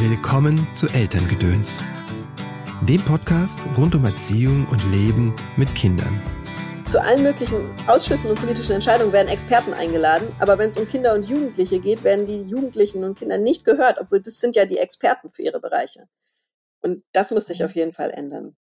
[0.00, 1.82] Willkommen zu Elterngedöns,
[2.82, 6.22] dem Podcast rund um Erziehung und Leben mit Kindern.
[6.84, 11.14] Zu allen möglichen Ausschüssen und politischen Entscheidungen werden Experten eingeladen, aber wenn es um Kinder
[11.14, 14.78] und Jugendliche geht, werden die Jugendlichen und Kinder nicht gehört, obwohl das sind ja die
[14.78, 16.08] Experten für ihre Bereiche.
[16.80, 18.54] Und das muss sich auf jeden Fall ändern.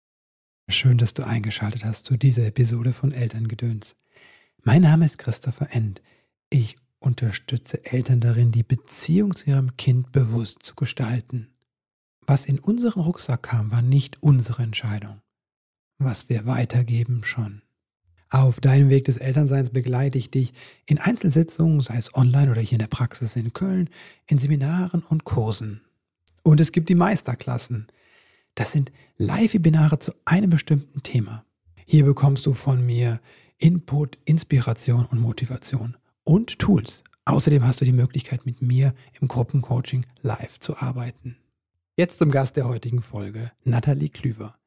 [0.70, 3.94] Schön, dass du eingeschaltet hast zu dieser Episode von Elterngedöns.
[4.62, 6.00] Mein Name ist Christopher End.
[6.48, 6.76] Ich
[7.06, 11.48] unterstütze Eltern darin, die Beziehung zu ihrem Kind bewusst zu gestalten.
[12.26, 15.20] Was in unseren Rucksack kam, war nicht unsere Entscheidung.
[15.98, 17.62] Was wir weitergeben, schon.
[18.28, 20.52] Auf deinem Weg des Elternseins begleite ich dich
[20.84, 23.88] in Einzelsitzungen, sei es online oder hier in der Praxis in Köln,
[24.26, 25.82] in Seminaren und Kursen.
[26.42, 27.86] Und es gibt die Meisterklassen.
[28.56, 31.44] Das sind Live-Webinare zu einem bestimmten Thema.
[31.86, 33.20] Hier bekommst du von mir
[33.58, 37.04] Input, Inspiration und Motivation und Tools.
[37.24, 41.38] Außerdem hast du die Möglichkeit, mit mir im Gruppencoaching live zu arbeiten.
[41.96, 44.58] Jetzt zum Gast der heutigen Folge, Nathalie Klüver.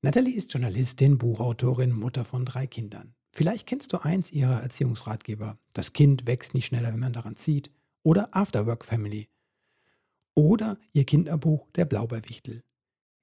[0.00, 3.14] Nathalie ist Journalistin, Buchautorin, Mutter von drei Kindern.
[3.30, 5.58] Vielleicht kennst du eins ihrer Erziehungsratgeber.
[5.74, 7.70] Das Kind wächst nicht schneller, wenn man daran zieht.
[8.02, 9.28] Oder Afterwork Family.
[10.34, 12.62] Oder ihr Kinderbuch Der Blaubeerwichtel.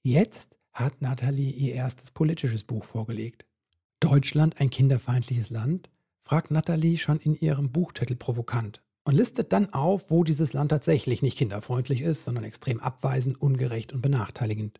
[0.04, 3.46] Jetzt hat Nathalie ihr erstes politisches Buch vorgelegt.
[4.00, 5.90] Deutschland ein kinderfeindliches Land?
[6.30, 11.24] Fragt Nathalie schon in ihrem Buchtitel provokant und listet dann auf, wo dieses Land tatsächlich
[11.24, 14.80] nicht kinderfreundlich ist, sondern extrem abweisend, ungerecht und benachteiligend.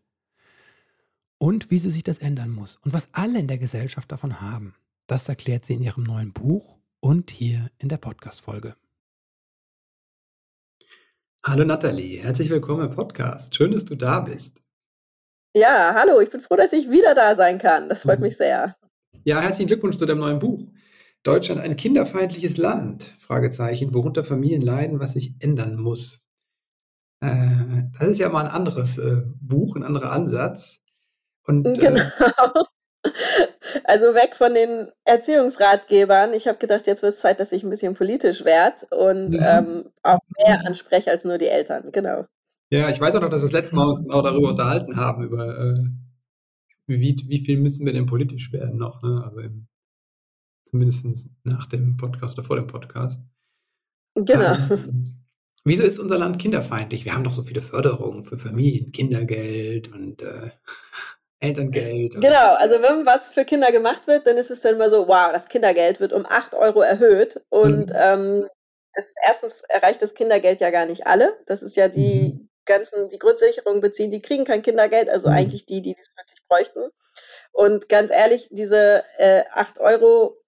[1.38, 4.76] Und wie sie sich das ändern muss und was alle in der Gesellschaft davon haben.
[5.08, 8.76] Das erklärt sie in ihrem neuen Buch und hier in der Podcast-Folge.
[11.44, 13.56] Hallo Nathalie, herzlich willkommen im Podcast.
[13.56, 14.62] Schön, dass du da bist.
[15.56, 17.88] Ja, hallo, ich bin froh, dass ich wieder da sein kann.
[17.88, 18.26] Das freut mhm.
[18.26, 18.76] mich sehr.
[19.24, 20.70] Ja, herzlichen Glückwunsch zu deinem neuen Buch.
[21.22, 23.14] Deutschland ein kinderfeindliches Land?
[23.18, 26.20] Fragezeichen, worunter Familien leiden, was sich ändern muss.
[27.20, 30.80] Äh, das ist ja mal ein anderes äh, Buch, ein anderer Ansatz.
[31.44, 32.00] Und, äh, genau.
[33.84, 36.34] Also weg von den Erziehungsratgebern.
[36.34, 39.40] Ich habe gedacht, jetzt wird es Zeit, dass ich ein bisschen politisch werde und mhm.
[39.40, 41.90] ähm, auch mehr anspreche als nur die Eltern.
[41.92, 42.26] Genau.
[42.70, 45.24] Ja, ich weiß auch noch, dass wir das letzte Mal uns genau darüber unterhalten haben,
[45.24, 45.84] über äh,
[46.86, 49.22] wie, wie viel müssen wir denn politisch werden noch, ne?
[49.24, 49.66] Also im,
[50.70, 53.20] zumindest nach dem Podcast oder vor dem Podcast.
[54.14, 54.54] Genau.
[54.70, 55.24] Ähm,
[55.64, 57.04] wieso ist unser Land kinderfeindlich?
[57.04, 60.50] Wir haben doch so viele Förderungen für Familien, Kindergeld und äh,
[61.40, 62.20] Elterngeld.
[62.20, 65.32] Genau, also wenn was für Kinder gemacht wird, dann ist es dann immer so, wow,
[65.32, 67.42] das Kindergeld wird um 8 Euro erhöht.
[67.48, 67.96] Und mhm.
[67.96, 68.48] ähm,
[68.92, 71.38] das, erstens erreicht das Kindergeld ja gar nicht alle.
[71.46, 72.48] Das ist ja die mhm.
[72.66, 75.34] ganzen, die Grundsicherung beziehen, die kriegen kein Kindergeld, also mhm.
[75.34, 76.90] eigentlich die, die es wirklich bräuchten.
[77.52, 80.39] Und ganz ehrlich, diese äh, 8 Euro,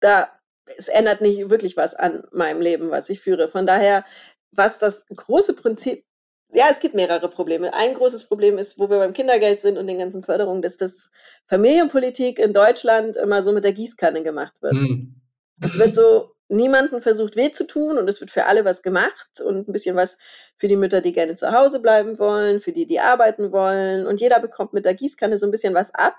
[0.00, 0.30] da
[0.76, 3.48] es ändert nicht wirklich was an meinem Leben, was ich führe.
[3.48, 4.04] Von daher,
[4.50, 6.04] was das große Prinzip
[6.52, 7.74] ja, es gibt mehrere Probleme.
[7.74, 11.10] Ein großes Problem ist, wo wir beim Kindergeld sind und den ganzen Förderungen, dass das
[11.48, 14.74] Familienpolitik in Deutschland immer so mit der Gießkanne gemacht wird.
[14.74, 15.16] Mhm.
[15.60, 19.40] Es wird so niemanden versucht weh zu tun und es wird für alle was gemacht
[19.44, 20.16] und ein bisschen was
[20.56, 24.20] für die Mütter, die gerne zu Hause bleiben wollen, für die, die arbeiten wollen und
[24.20, 26.14] jeder bekommt mit der Gießkanne so ein bisschen was ab.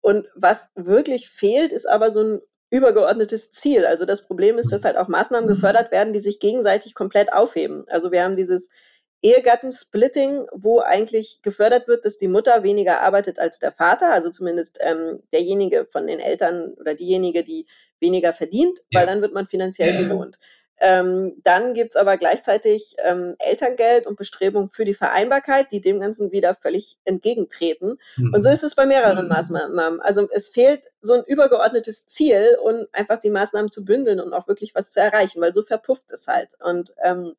[0.00, 3.84] Und was wirklich fehlt, ist aber so ein übergeordnetes Ziel.
[3.84, 7.84] Also das Problem ist, dass halt auch Maßnahmen gefördert werden, die sich gegenseitig komplett aufheben.
[7.88, 8.70] Also wir haben dieses
[9.22, 14.78] Ehegattensplitting, wo eigentlich gefördert wird, dass die Mutter weniger arbeitet als der Vater, also zumindest
[14.80, 17.66] ähm, derjenige von den Eltern oder diejenige, die
[18.00, 20.38] weniger verdient, weil dann wird man finanziell belohnt.
[20.80, 26.32] Ähm, dann gibt's aber gleichzeitig ähm, Elterngeld und Bestrebungen für die Vereinbarkeit, die dem Ganzen
[26.32, 27.98] wieder völlig entgegentreten.
[28.16, 28.34] Mhm.
[28.34, 29.28] Und so ist es bei mehreren.
[29.28, 30.00] Maßnahmen.
[30.00, 34.48] Also es fehlt so ein übergeordnetes Ziel und einfach die Maßnahmen zu bündeln und auch
[34.48, 36.56] wirklich was zu erreichen, weil so verpufft es halt.
[36.62, 37.34] Und ähm,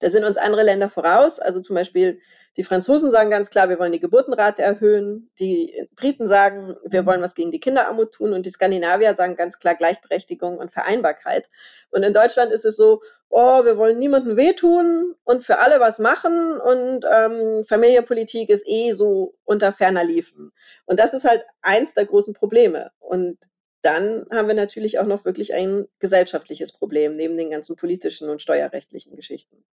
[0.00, 1.38] da sind uns andere Länder voraus.
[1.38, 2.20] Also zum Beispiel
[2.58, 5.30] die Franzosen sagen ganz klar, wir wollen die Geburtenrate erhöhen.
[5.38, 8.34] Die Briten sagen, wir wollen was gegen die Kinderarmut tun.
[8.34, 11.48] Und die Skandinavier sagen ganz klar Gleichberechtigung und Vereinbarkeit.
[11.90, 15.98] Und in Deutschland ist es so, oh, wir wollen niemandem wehtun und für alle was
[15.98, 16.60] machen.
[16.60, 20.52] Und ähm, Familienpolitik ist eh so unter ferner Liefen.
[20.84, 22.90] Und das ist halt eins der großen Probleme.
[22.98, 23.38] Und
[23.80, 28.42] dann haben wir natürlich auch noch wirklich ein gesellschaftliches Problem neben den ganzen politischen und
[28.42, 29.64] steuerrechtlichen Geschichten.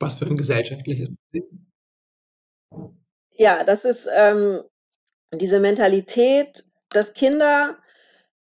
[0.00, 1.66] Was für ein gesellschaftliches Problem?
[3.38, 4.62] Ja, das ist ähm,
[5.32, 7.78] diese Mentalität, dass Kinder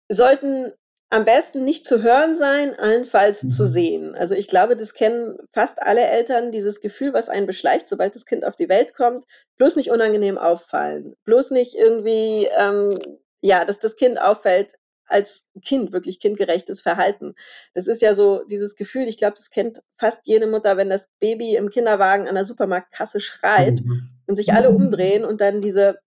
[0.09, 0.73] sollten
[1.11, 3.49] am besten nicht zu hören sein, allenfalls mhm.
[3.49, 4.15] zu sehen.
[4.15, 8.27] Also ich glaube, das kennen fast alle Eltern, dieses Gefühl, was einen beschleicht, sobald das
[8.27, 9.25] Kind auf die Welt kommt,
[9.59, 12.97] bloß nicht unangenehm auffallen, bloß nicht irgendwie, ähm,
[13.41, 14.75] ja, dass das Kind auffällt,
[15.11, 17.35] als Kind, wirklich kindgerechtes Verhalten.
[17.75, 21.09] Das ist ja so dieses Gefühl, ich glaube, das kennt fast jede Mutter, wenn das
[21.19, 24.09] Baby im Kinderwagen an der Supermarktkasse schreit mhm.
[24.27, 25.99] und sich alle umdrehen und dann diese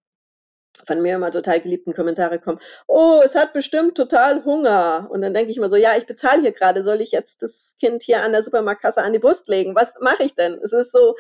[0.88, 5.08] von mir immer total geliebten Kommentare kommen, oh, es hat bestimmt total Hunger.
[5.12, 7.76] Und dann denke ich mir so, ja, ich bezahle hier gerade, soll ich jetzt das
[7.80, 9.76] Kind hier an der Supermarktkasse an die Brust legen?
[9.76, 10.60] Was mache ich denn?
[10.64, 11.16] Es ist so,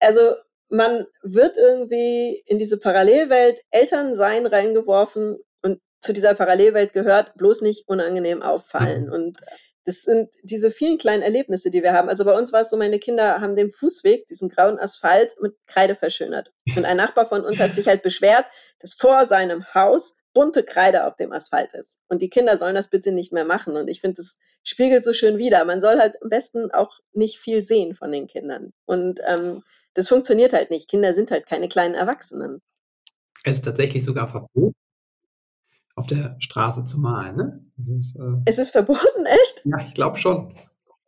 [0.00, 0.34] also
[0.68, 5.40] man wird irgendwie in diese Parallelwelt Elternsein reingeworfen und
[6.04, 9.06] zu dieser Parallelwelt gehört bloß nicht unangenehm auffallen.
[9.06, 9.12] Mhm.
[9.12, 9.38] Und
[9.84, 12.08] das sind diese vielen kleinen Erlebnisse, die wir haben.
[12.08, 15.54] Also bei uns war es so, meine Kinder haben den Fußweg, diesen grauen Asphalt mit
[15.66, 16.50] Kreide verschönert.
[16.76, 18.46] Und ein Nachbar von uns hat sich halt beschwert,
[18.78, 22.00] dass vor seinem Haus bunte Kreide auf dem Asphalt ist.
[22.08, 23.76] Und die Kinder sollen das bitte nicht mehr machen.
[23.76, 25.64] Und ich finde, das spiegelt so schön wider.
[25.64, 28.72] Man soll halt am besten auch nicht viel sehen von den Kindern.
[28.86, 29.62] Und ähm,
[29.92, 30.88] das funktioniert halt nicht.
[30.88, 32.60] Kinder sind halt keine kleinen Erwachsenen.
[33.44, 34.72] Es ist tatsächlich sogar verboten,
[35.96, 37.60] auf der Straße zu malen, ne?
[37.98, 39.62] Ist, äh es ist verboten, echt?
[39.64, 40.54] Ja, ich glaube schon.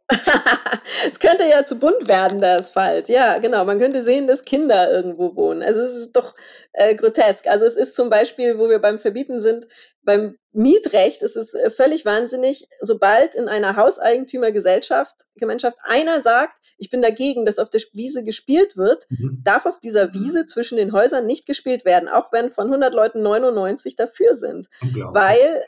[1.10, 3.08] es könnte ja zu bunt werden, der Asphalt.
[3.08, 3.64] Ja, genau.
[3.64, 5.62] Man könnte sehen, dass Kinder irgendwo wohnen.
[5.62, 6.34] Also es ist doch
[6.72, 7.48] äh, grotesk.
[7.48, 9.66] Also es ist zum Beispiel, wo wir beim Verbieten sind,
[10.06, 16.90] beim Mietrecht ist es äh, völlig wahnsinnig, sobald in einer Hauseigentümergesellschaft, Gemeinschaft einer sagt, ich
[16.90, 19.40] bin dagegen, dass auf der Wiese gespielt wird, mhm.
[19.44, 23.22] darf auf dieser Wiese zwischen den Häusern nicht gespielt werden, auch wenn von 100 Leuten
[23.22, 24.68] 99 dafür sind.
[25.12, 25.62] Weil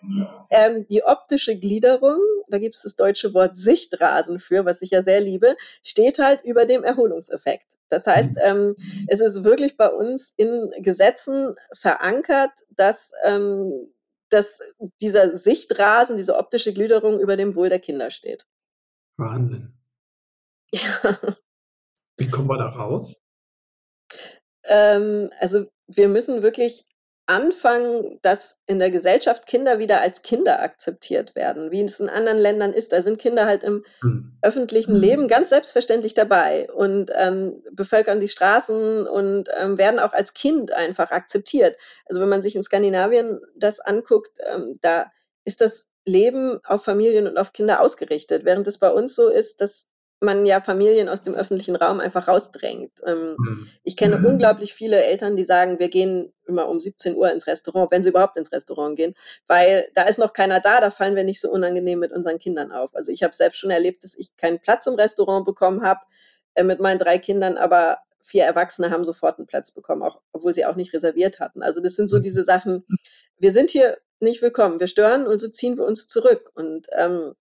[0.51, 2.19] ähm, die optische Gliederung,
[2.49, 6.43] da gibt es das deutsche Wort Sichtrasen für, was ich ja sehr liebe, steht halt
[6.45, 7.67] über dem Erholungseffekt.
[7.89, 8.43] Das heißt, mhm.
[8.45, 8.77] ähm,
[9.09, 13.91] es ist wirklich bei uns in Gesetzen verankert, dass, ähm,
[14.31, 14.61] dass
[15.01, 18.47] dieser Sichtrasen, diese optische Gliederung über dem Wohl der Kinder steht.
[19.17, 19.75] Wahnsinn.
[20.73, 21.19] Ja.
[22.17, 23.21] Wie kommen wir da raus?
[24.65, 26.87] Ähm, also wir müssen wirklich
[27.29, 32.39] anfangen, dass in der Gesellschaft Kinder wieder als Kinder akzeptiert werden, wie es in anderen
[32.39, 32.93] Ländern ist.
[32.93, 34.33] Da sind Kinder halt im hm.
[34.41, 35.01] öffentlichen hm.
[35.01, 40.73] Leben ganz selbstverständlich dabei und ähm, bevölkern die Straßen und ähm, werden auch als Kind
[40.73, 41.77] einfach akzeptiert.
[42.07, 45.13] Also wenn man sich in Skandinavien das anguckt, ähm, da
[45.45, 49.61] ist das Leben auf Familien und auf Kinder ausgerichtet, während es bei uns so ist,
[49.61, 49.87] dass
[50.21, 52.93] man ja Familien aus dem öffentlichen Raum einfach rausdrängt.
[53.07, 53.69] Ähm, mhm.
[53.85, 54.27] Ich kenne mhm.
[54.27, 58.09] unglaublich viele Eltern, die sagen, wir gehen immer um 17 Uhr ins Restaurant, wenn sie
[58.09, 59.15] überhaupt ins Restaurant gehen,
[59.47, 62.73] weil da ist noch keiner da, da fallen wir nicht so unangenehm mit unseren Kindern
[62.73, 62.95] auf.
[62.95, 66.01] Also ich habe selbst schon erlebt, dass ich keinen Platz im Restaurant bekommen habe
[66.55, 70.55] äh, mit meinen drei Kindern, aber vier Erwachsene haben sofort einen Platz bekommen, auch, obwohl
[70.55, 71.63] sie auch nicht reserviert hatten.
[71.63, 72.23] Also das sind so mhm.
[72.23, 72.85] diese Sachen,
[73.39, 76.51] wir sind hier nicht willkommen, wir stören und so ziehen wir uns zurück.
[76.55, 77.35] Und ähm,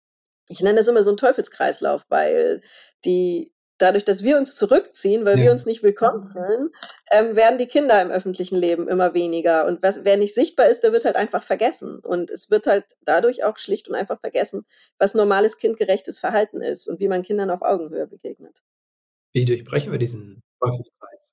[0.50, 2.62] ich nenne das immer so einen Teufelskreislauf, weil
[3.06, 5.46] die dadurch, dass wir uns zurückziehen, weil ja.
[5.46, 6.70] wir uns nicht willkommen fühlen,
[7.12, 9.66] ähm, werden die Kinder im öffentlichen Leben immer weniger.
[9.66, 12.00] Und was, wer nicht sichtbar ist, der wird halt einfach vergessen.
[12.00, 14.66] Und es wird halt dadurch auch schlicht und einfach vergessen,
[14.98, 18.64] was normales kindgerechtes Verhalten ist und wie man Kindern auf Augenhöhe begegnet.
[19.34, 21.32] Wie durchbrechen wir diesen Teufelskreis?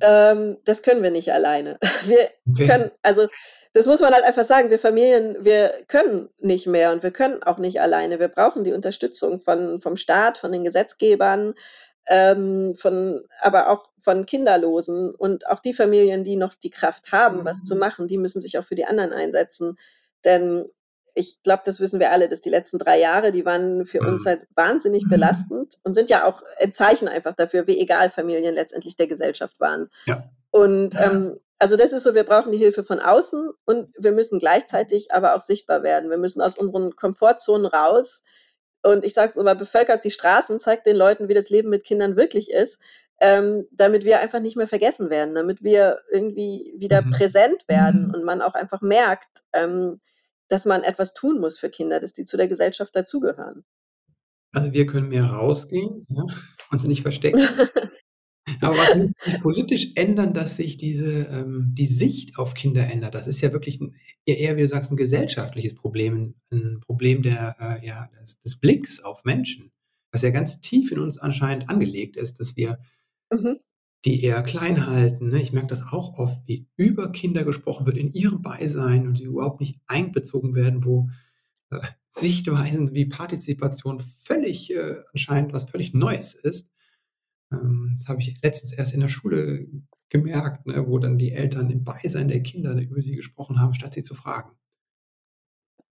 [0.00, 1.78] Ähm, das können wir nicht alleine.
[2.06, 2.66] Wir okay.
[2.66, 3.28] können, also
[3.74, 4.70] das muss man halt einfach sagen.
[4.70, 8.18] Wir Familien, wir können nicht mehr und wir können auch nicht alleine.
[8.18, 11.54] Wir brauchen die Unterstützung von, vom Staat, von den Gesetzgebern,
[12.06, 17.44] ähm, von, aber auch von Kinderlosen und auch die Familien, die noch die Kraft haben,
[17.44, 19.78] was zu machen, die müssen sich auch für die anderen einsetzen.
[20.24, 20.66] Denn
[21.14, 24.26] ich glaube, das wissen wir alle, dass die letzten drei Jahre, die waren für uns
[24.26, 28.96] halt wahnsinnig belastend und sind ja auch ein Zeichen einfach dafür, wie egal Familien letztendlich
[28.96, 29.90] der Gesellschaft waren.
[30.06, 30.24] Ja.
[30.50, 34.40] Und ähm, also das ist so, wir brauchen die Hilfe von außen und wir müssen
[34.40, 36.10] gleichzeitig aber auch sichtbar werden.
[36.10, 38.24] Wir müssen aus unseren Komfortzonen raus.
[38.82, 41.84] Und ich sage es immer, bevölkert die Straßen, zeigt den Leuten, wie das Leben mit
[41.84, 42.80] Kindern wirklich ist,
[43.20, 47.12] ähm, damit wir einfach nicht mehr vergessen werden, damit wir irgendwie wieder mhm.
[47.12, 48.14] präsent werden mhm.
[48.14, 50.00] und man auch einfach merkt, ähm,
[50.48, 53.64] dass man etwas tun muss für Kinder, dass die zu der Gesellschaft dazugehören.
[54.52, 56.24] Also wir können mehr rausgehen ja,
[56.72, 57.46] und nicht verstecken.
[58.60, 63.14] Aber was muss sich politisch ändern, dass sich diese ähm, die Sicht auf Kinder ändert?
[63.14, 63.94] Das ist ja wirklich 'n
[64.26, 69.00] eher, wie du sagst, ein gesellschaftliches Problem, ein Problem der, äh, ja, des des Blicks
[69.02, 69.70] auf Menschen,
[70.12, 72.78] was ja ganz tief in uns anscheinend angelegt ist, dass wir
[73.32, 73.58] Mhm.
[74.04, 75.40] die eher klein halten, ne?
[75.40, 79.24] Ich merke das auch oft, wie über Kinder gesprochen wird in ihrem Beisein und sie
[79.24, 81.08] überhaupt nicht einbezogen werden, wo,
[81.70, 81.80] äh,
[82.12, 86.71] Sichtweisen wie Partizipation völlig, äh anscheinend was völlig Neues ist.
[87.52, 89.66] Ähm, das habe ich letztens erst in der Schule
[90.08, 93.94] gemerkt, ne, wo dann die Eltern im Beisein der Kinder über sie gesprochen haben, statt
[93.94, 94.52] sie zu fragen.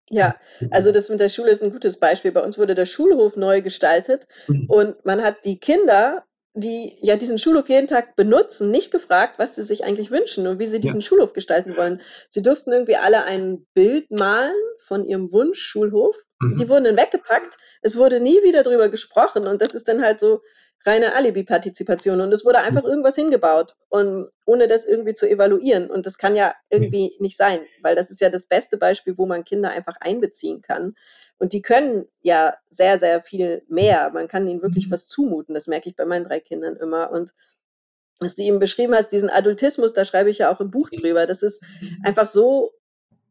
[0.10, 0.36] Ja,
[0.72, 2.34] also das mit der Schule ist ein gutes Beispiel.
[2.34, 4.66] Bei uns wurde der Schulhof neu gestaltet mhm.
[4.68, 9.56] und man hat die Kinder die ja diesen Schulhof jeden Tag benutzen, nicht gefragt, was
[9.56, 11.06] sie sich eigentlich wünschen und wie sie diesen ja.
[11.06, 12.02] Schulhof gestalten wollen.
[12.30, 16.18] Sie durften irgendwie alle ein Bild malen von ihrem Wunsch-Schulhof.
[16.40, 16.58] Mhm.
[16.58, 17.56] Die wurden dann weggepackt.
[17.82, 20.42] Es wurde nie wieder drüber gesprochen und das ist dann halt so
[20.86, 22.22] reine Alibi-Partizipation.
[22.22, 23.76] Und es wurde einfach irgendwas hingebaut.
[23.90, 25.90] Und ohne das irgendwie zu evaluieren.
[25.90, 29.26] Und das kann ja irgendwie nicht sein, weil das ist ja das beste Beispiel, wo
[29.26, 30.96] man Kinder einfach einbeziehen kann.
[31.38, 34.12] Und die können ja sehr, sehr viel mehr.
[34.14, 37.12] Man kann ihnen wirklich was zumuten, das merke ich bei meinen drei Kindern immer.
[37.12, 37.34] Und
[38.20, 41.26] was du eben beschrieben hast, diesen Adultismus, da schreibe ich ja auch im Buch drüber,
[41.26, 41.64] das ist
[42.04, 42.74] einfach so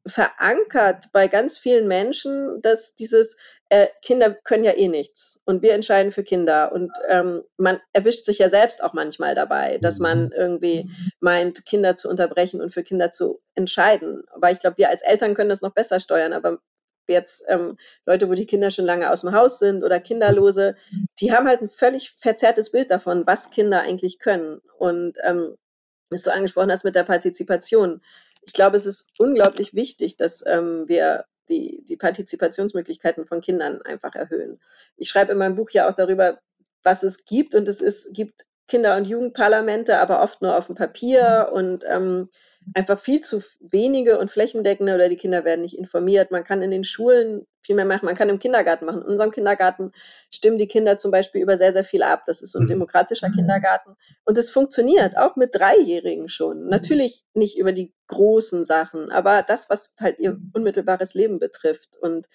[0.06, 3.36] verankert bei ganz vielen Menschen, dass dieses
[3.68, 8.24] äh, Kinder können ja eh nichts und wir entscheiden für Kinder und ähm, man erwischt
[8.24, 10.32] sich ja selbst auch manchmal dabei, dass man mhm.
[10.32, 10.90] irgendwie
[11.20, 14.24] meint, Kinder zu unterbrechen und für Kinder zu entscheiden.
[14.32, 16.60] Aber ich glaube, wir als Eltern können das noch besser steuern, aber
[17.06, 17.76] jetzt ähm,
[18.06, 20.76] Leute, wo die Kinder schon lange aus dem Haus sind oder Kinderlose,
[21.20, 24.60] die haben halt ein völlig verzerrtes Bild davon, was Kinder eigentlich können.
[24.78, 25.56] Und ähm,
[26.10, 28.00] was du angesprochen hast mit der Partizipation,
[28.42, 34.14] ich glaube, es ist unglaublich wichtig, dass ähm, wir die, die Partizipationsmöglichkeiten von Kindern einfach
[34.14, 34.60] erhöhen.
[34.96, 36.40] Ich schreibe in meinem Buch ja auch darüber,
[36.82, 40.76] was es gibt und es ist, gibt Kinder- und Jugendparlamente, aber oft nur auf dem
[40.76, 42.28] Papier und ähm,
[42.74, 46.30] einfach viel zu wenige und flächendeckende oder die Kinder werden nicht informiert.
[46.30, 48.06] Man kann in den Schulen viel mehr machen.
[48.06, 49.02] Man kann im Kindergarten machen.
[49.02, 49.92] In unserem Kindergarten
[50.30, 52.24] stimmen die Kinder zum Beispiel über sehr, sehr viel ab.
[52.26, 52.68] Das ist so ein mhm.
[52.68, 53.34] demokratischer mhm.
[53.34, 53.96] Kindergarten.
[54.24, 56.66] Und es funktioniert auch mit Dreijährigen schon.
[56.66, 61.96] Natürlich nicht über die großen Sachen, aber das, was halt ihr unmittelbares Leben betrifft.
[62.00, 62.28] Und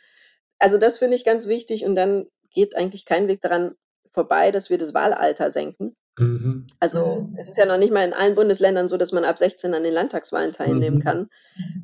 [0.60, 1.86] also das finde ich ganz wichtig.
[1.86, 3.76] Und dann geht eigentlich kein Weg daran
[4.14, 5.96] vorbei, dass wir das Wahlalter senken.
[6.18, 6.66] Mhm.
[6.80, 9.74] Also es ist ja noch nicht mal in allen Bundesländern so, dass man ab 16
[9.74, 11.02] an den Landtagswahlen teilnehmen mhm.
[11.02, 11.30] kann.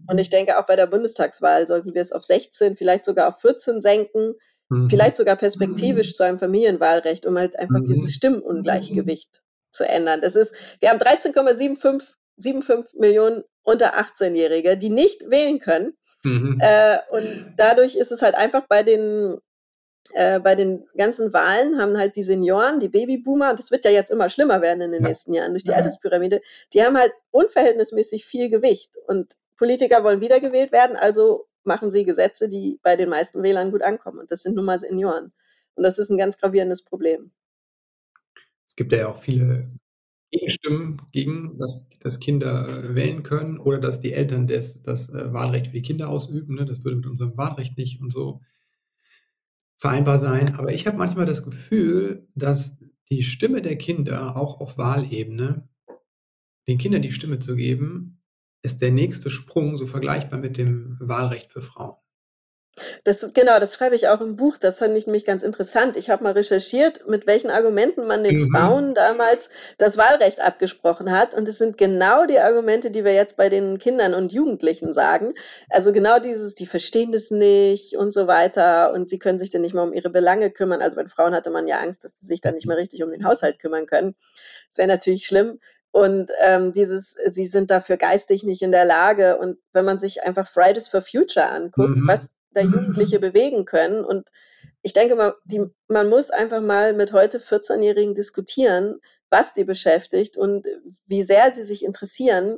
[0.08, 3.42] Und ich denke, auch bei der Bundestagswahl sollten wir es auf 16, vielleicht sogar auf
[3.42, 4.36] 14 senken,
[4.70, 4.90] mhm.
[4.90, 8.10] vielleicht sogar perspektivisch zu einem Familienwahlrecht, um halt einfach dieses mhm.
[8.10, 10.22] Stimmenungleichgewicht zu ändern.
[10.22, 15.94] Das ist, wir haben 13,75 Millionen unter 18-Jährige, die nicht wählen können.
[16.24, 16.58] Mhm.
[16.62, 19.40] Äh, und dadurch ist es halt einfach bei den
[20.14, 23.92] äh, bei den ganzen Wahlen haben halt die Senioren, die Babyboomer, und das wird ja
[23.92, 25.08] jetzt immer schlimmer werden in den ja.
[25.08, 25.78] nächsten Jahren durch die ja.
[25.78, 26.42] Alterspyramide,
[26.74, 28.96] die haben halt unverhältnismäßig viel Gewicht.
[29.08, 33.82] Und Politiker wollen wiedergewählt werden, also machen sie Gesetze, die bei den meisten Wählern gut
[33.82, 34.20] ankommen.
[34.20, 35.32] Und das sind nun mal Senioren.
[35.76, 37.32] Und das ist ein ganz gravierendes Problem.
[38.68, 39.70] Es gibt ja auch viele
[40.32, 45.34] Gegenstimmen gegen, dass, dass Kinder äh, wählen können oder dass die Eltern das, das äh,
[45.34, 46.56] Wahlrecht für die Kinder ausüben.
[46.56, 46.66] Ne?
[46.66, 48.42] Das würde mit unserem Wahlrecht nicht und so
[49.82, 50.56] vereinbar sein.
[50.56, 52.78] Aber ich habe manchmal das Gefühl, dass
[53.10, 55.68] die Stimme der Kinder auch auf Wahlebene,
[56.68, 58.22] den Kindern die Stimme zu geben,
[58.64, 61.96] ist der nächste Sprung so vergleichbar mit dem Wahlrecht für Frauen.
[63.04, 64.58] Das ist, genau, das schreibe ich auch im Buch.
[64.58, 65.98] Das fand ich nämlich ganz interessant.
[65.98, 68.52] Ich habe mal recherchiert, mit welchen Argumenten man den mhm.
[68.52, 71.34] Frauen damals das Wahlrecht abgesprochen hat.
[71.34, 75.34] Und es sind genau die Argumente, die wir jetzt bei den Kindern und Jugendlichen sagen.
[75.70, 78.94] Also genau dieses, die verstehen das nicht und so weiter.
[78.94, 80.82] Und sie können sich dann nicht mehr um ihre Belange kümmern.
[80.82, 83.12] Also bei Frauen hatte man ja Angst, dass sie sich dann nicht mehr richtig um
[83.12, 84.16] den Haushalt kümmern können.
[84.70, 85.60] Das wäre natürlich schlimm.
[85.92, 89.38] Und ähm, dieses, sie sind dafür geistig nicht in der Lage.
[89.38, 92.08] Und wenn man sich einfach Fridays for Future anguckt, mhm.
[92.08, 94.04] was da Jugendliche bewegen können.
[94.04, 94.30] Und
[94.82, 100.38] ich denke mal, die, man muss einfach mal mit heute 14-Jährigen diskutieren, was die beschäftigt
[100.38, 100.68] und
[101.06, 102.58] wie sehr sie sich interessieren.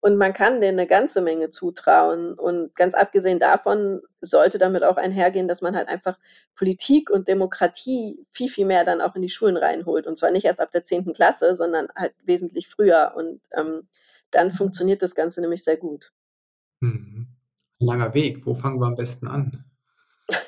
[0.00, 2.34] Und man kann denen eine ganze Menge zutrauen.
[2.34, 6.18] Und ganz abgesehen davon sollte damit auch einhergehen, dass man halt einfach
[6.56, 10.08] Politik und Demokratie viel, viel mehr dann auch in die Schulen reinholt.
[10.08, 11.12] Und zwar nicht erst ab der 10.
[11.12, 13.12] Klasse, sondern halt wesentlich früher.
[13.16, 13.88] Und ähm,
[14.32, 16.12] dann funktioniert das Ganze nämlich sehr gut.
[16.80, 17.31] Mhm
[17.86, 18.46] langer Weg.
[18.46, 19.64] Wo fangen wir am besten an?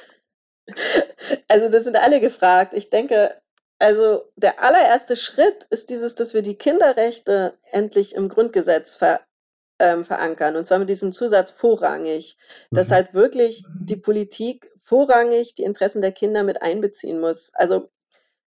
[1.49, 2.75] Also das sind alle gefragt.
[2.75, 3.41] Ich denke,
[3.79, 9.21] also der allererste Schritt ist dieses, dass wir die Kinderrechte endlich im Grundgesetz ver,
[9.79, 10.57] ähm, verankern.
[10.57, 12.39] Und zwar mit diesem Zusatz vorrangig,
[12.71, 12.95] dass mhm.
[12.95, 17.53] halt wirklich die Politik vorrangig die Interessen der Kinder mit einbeziehen muss.
[17.55, 17.91] Also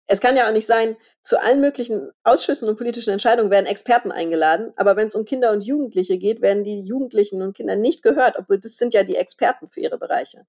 [0.06, 4.12] es kann ja auch nicht sein, zu allen möglichen Ausschüssen und politischen Entscheidungen werden Experten
[4.12, 8.02] eingeladen, aber wenn es um Kinder und Jugendliche geht, werden die Jugendlichen und Kinder nicht
[8.02, 10.46] gehört, obwohl das sind ja die Experten für ihre Bereiche.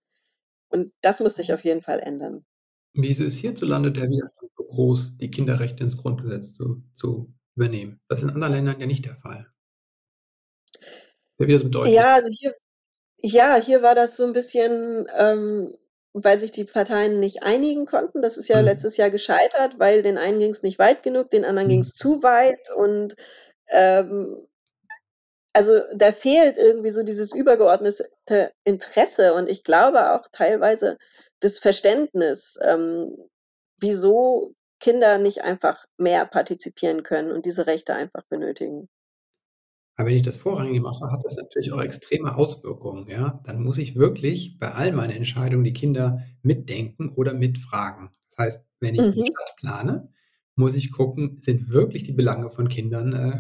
[0.70, 2.46] Und das muss sich auf jeden Fall ändern.
[2.94, 8.00] Wieso ist hierzulande der Widerstand so groß, die Kinderrechte ins Grundgesetz zu, zu übernehmen?
[8.08, 9.48] Das ist in anderen Ländern ja nicht der Fall.
[11.40, 11.96] Der Widerstand deutlich.
[11.96, 12.54] Ja, also hier,
[13.18, 15.76] ja, hier war das so ein bisschen ähm,
[16.14, 18.22] weil sich die Parteien nicht einigen konnten.
[18.22, 18.66] Das ist ja mhm.
[18.66, 21.72] letztes Jahr gescheitert, weil den einen ging es nicht weit genug, den anderen mhm.
[21.72, 23.16] ging es zu weit und
[23.70, 24.48] ähm,
[25.54, 30.98] also da fehlt irgendwie so dieses übergeordnete Interesse und ich glaube auch teilweise
[31.40, 33.18] das Verständnis, ähm,
[33.80, 38.88] wieso Kinder nicht einfach mehr partizipieren können und diese Rechte einfach benötigen.
[39.98, 43.42] Aber wenn ich das vorrangig mache, hat das natürlich auch extreme Auswirkungen, ja?
[43.46, 48.10] Dann muss ich wirklich bei all meinen Entscheidungen die Kinder mitdenken oder mitfragen.
[48.30, 49.26] Das heißt, wenn ich Mhm.
[49.26, 50.10] Stadt plane,
[50.56, 53.40] muss ich gucken, sind wirklich die Belange von Kindern, äh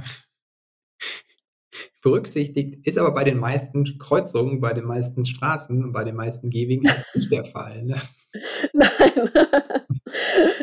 [2.02, 6.50] berücksichtigt, ist aber bei den meisten Kreuzungen, bei den meisten Straßen und bei den meisten
[6.50, 7.98] Gehwegen halt nicht der Fall, ne?
[8.74, 8.90] Nein.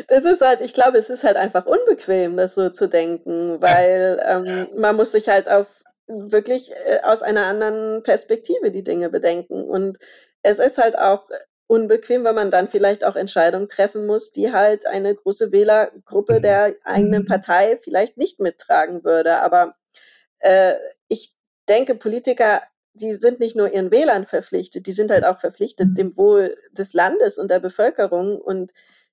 [0.07, 4.19] Das ist halt ich glaube, es ist halt einfach unbequem, das so zu denken, weil,
[4.25, 5.67] ähm, man muss sich halt auf
[6.07, 9.63] wirklich, äh, aus einer anderen Perspektive die Dinge bedenken.
[9.63, 9.97] Und
[10.43, 11.29] es ist halt auch
[11.67, 16.41] unbequem, weil man dann vielleicht auch Entscheidungen treffen muss, die halt eine große Wählergruppe Mhm.
[16.41, 19.41] der eigenen Partei vielleicht nicht mittragen würde.
[19.41, 19.75] Aber,
[20.39, 20.75] äh,
[21.07, 21.33] ich
[21.69, 22.61] denke, Politiker,
[22.93, 26.93] die sind nicht nur ihren Wählern verpflichtet, die sind halt auch verpflichtet dem Wohl des
[26.93, 28.39] Landes und der Bevölkerung.
[28.39, 28.71] Und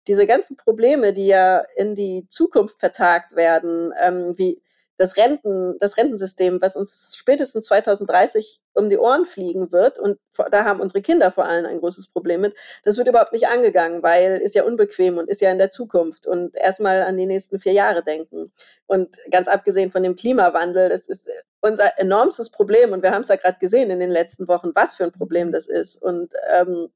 [0.09, 4.63] diese ganzen Probleme, die ja in die Zukunft vertagt werden, ähm, wie
[5.03, 10.19] das Renten das Rentensystem, was uns spätestens 2030 um die Ohren fliegen wird und
[10.51, 12.55] da haben unsere Kinder vor allem ein großes Problem mit,
[12.85, 16.27] das wird überhaupt nicht angegangen, weil ist ja unbequem und ist ja in der Zukunft
[16.27, 18.53] und erst mal an die nächsten 4 Jahre denken.
[18.87, 21.29] Und ganz abgesehen von dem Klimawandel, das ist
[21.61, 25.05] unser enormstes Problem und wir haben's ja grad gesehen in den letzten Wochen, was für
[25.05, 26.03] 'n Problem das ist.
[26.03, 26.89] Und, ähm,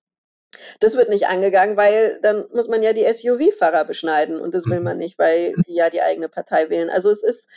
[0.81, 4.81] das wird nicht angegangen, weil dann muss man ja die SUV-Fahrer beschneiden und das will
[4.81, 4.99] man Mhm.
[4.99, 6.91] nicht, weil die ja die eigene Partei wählen.
[6.91, 7.49] Also, es ist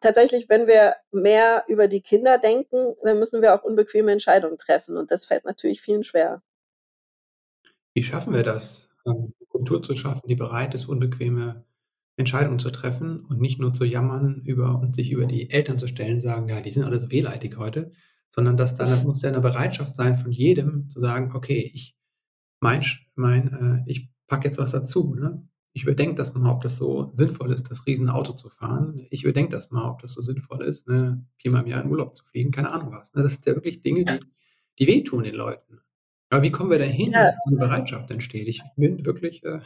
[0.00, 4.96] tatsächlich, wenn wir mehr über die Kinder denken, dann müssen wir auch unbequeme Entscheidungen treffen
[4.96, 6.42] und das fällt natürlich vielen schwer.
[7.96, 11.64] Wie schaffen wir das, ähm, 'ne Kultur zu schaffen, die bereit ist, unbequeme
[12.18, 15.86] Entscheidungen zu treffen und nicht nur zu jammern über und sich über die Eltern zu
[15.88, 17.92] stellen, sagen: „Ja, die sind alle so wehleidig heute“,
[18.30, 21.96] sondern dass da muss ja 'ne Bereitschaft sein von jedem zu sagen: „Okay, ich
[22.60, 22.84] mein
[23.16, 25.48] mein äh, ich packe jetzt was dazu, ne?
[25.76, 29.06] Ich überdenke das mal, ob das so sinnvoll ist, das Riesenauto zu fahren.
[29.10, 32.14] Ich überdenke das mal, ob das so sinnvoll ist, ne, viermal im Jahr in Urlaub
[32.14, 33.22] zu fliegen“, keine Ahnung was, ne?
[33.22, 34.18] Das sind ja wirklich Dinge, die
[34.78, 35.80] die wehtun den Leuten.
[36.30, 37.24] Aber wie kommen wir dahin, Ja.
[37.26, 38.48] dass so 'ne Bereitschaft entsteht?
[38.48, 39.60] Ich bin wirklich, äh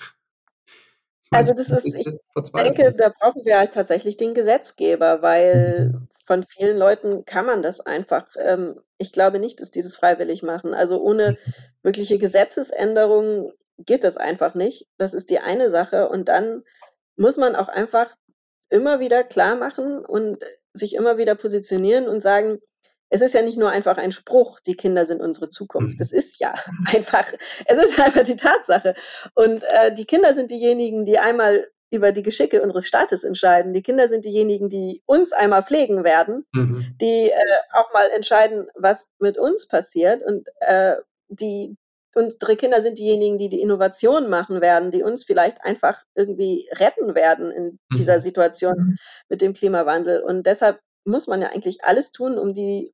[1.32, 2.12] Also, das ist ich
[2.56, 6.08] denke, da brauchen wir halt tatsächlich den Gesetzgeber, weil Mhm.
[6.26, 10.42] von vielen Leuten kann man das einfach ähm, ich glaube nicht, dass die das freiwillig
[10.42, 10.74] machen.
[10.74, 11.64] Also, ohne Mhm.
[11.82, 14.88] wirkliche Gesetzesänderungen geht das einfach nicht.
[14.98, 16.62] Das ist die eine Sache und dann
[17.16, 18.16] muss man auch einfach
[18.70, 20.38] immer wieder klarmachen und
[20.74, 22.58] sich immer wieder positionieren und sagen:
[23.10, 26.18] „Es ist ja nicht nur einfach ein Spruch, die Kinder sind unsere Zukunft.“ Das Mhm.
[26.18, 26.54] ist ja
[27.04, 27.32] einfach
[27.66, 28.94] es ist einfach die Tatsache.
[29.34, 33.72] Und, äh, die Kinder sind diejenigen, die einmal über die Geschicke unseres Staates entscheiden.
[33.74, 36.86] Die Kinder sind diejenigen, die uns einmal pflegen werden, Mhm.
[37.00, 37.36] die, äh,
[37.74, 40.96] auch mal entscheiden, was mit uns passiert und, äh,
[41.28, 41.76] die
[42.14, 47.14] unsere Kinder sind diejenigen, die die Innovation machen werden, die uns vielleicht einfach irgendwie retten
[47.14, 48.20] werden in dieser Mhm.
[48.22, 50.20] Situation mit dem Klimawandel.
[50.22, 52.92] Und deshalb muss man ja eigentlich alles tun, um die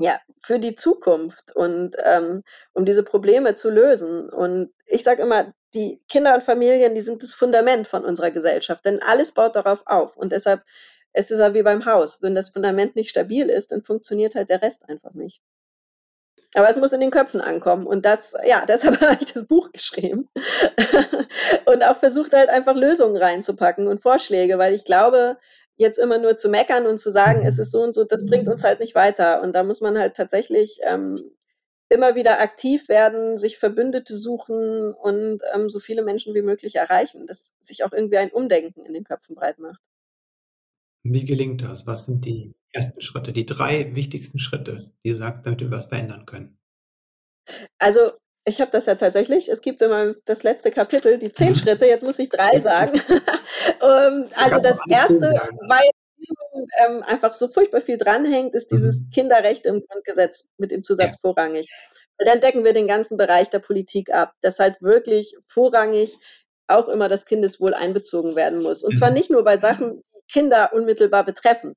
[0.00, 4.30] ja, für die Zukunft und, ähm, um diese Probleme zu lösen.
[4.30, 8.84] Und ich sage immer, die Kinder und Familien, die sind das Fundament von unserer Gesellschaft,
[8.84, 10.16] denn alles baut darauf auf.
[10.16, 10.62] Und deshalb
[11.12, 12.22] es ist ja wie beim Haus.
[12.22, 15.42] Wenn das Fundament nicht stabil ist, dann funktioniert halt der Rest einfach nicht.
[16.54, 19.70] Aber es muss in den Köpfen ankommen und das ja, deshalb habe ich das Buch
[19.70, 20.28] geschrieben
[21.66, 25.38] und auch versucht halt einfach Lösungen reinzupacken und Vorschläge, weil ich glaube,
[25.80, 27.72] jetzt immer nur zu meckern und zu sagen: „Es ist Mhm.
[27.72, 29.42] so und so“, das bringt uns halt nicht weiter.
[29.42, 31.20] Und da muss man halt tatsächlich, ähm,
[31.90, 37.26] immer wieder aktiv werden, sich Verbündete suchen und, ähm, so viele Menschen wie möglich erreichen,
[37.26, 39.80] dass sich auch irgendwie ein Umdenken in den Köpfen breit macht.
[41.04, 41.86] Wie gelingt das?
[41.86, 45.84] Was sind die ersten Schritte, die 3 wichtigsten Schritte, die du sagst, damit wir was
[45.86, 46.56] verändern können?
[47.80, 51.54] Also, ich habe das ja tatsächlich es gibt immer das letzte Kapitel, die 10 Mhm.
[51.54, 53.00] Schritte, jetzt muss ich 3 sagen.
[53.82, 55.58] Ähm, Man also, das alle 10 1., sagen.
[55.68, 55.90] weil
[56.86, 59.10] ähm, einfach so furchtbar viel dranhängt, ist dieses Mhm.
[59.12, 60.84] Kinderrecht im Grundgesetz mit dem Ja.
[60.84, 61.68] Zusatz vorrangig.
[62.18, 66.18] Dann decken wir den ganzen Bereich der Politik ab, dass halt wirklich vorrangig
[66.68, 68.84] auch immer das Kindeswohl einbezogen werden muss.
[68.84, 69.14] Und zwar Mhm.
[69.14, 71.74] nicht nur bei Sachen, die Kinder unmittelbar betreffen.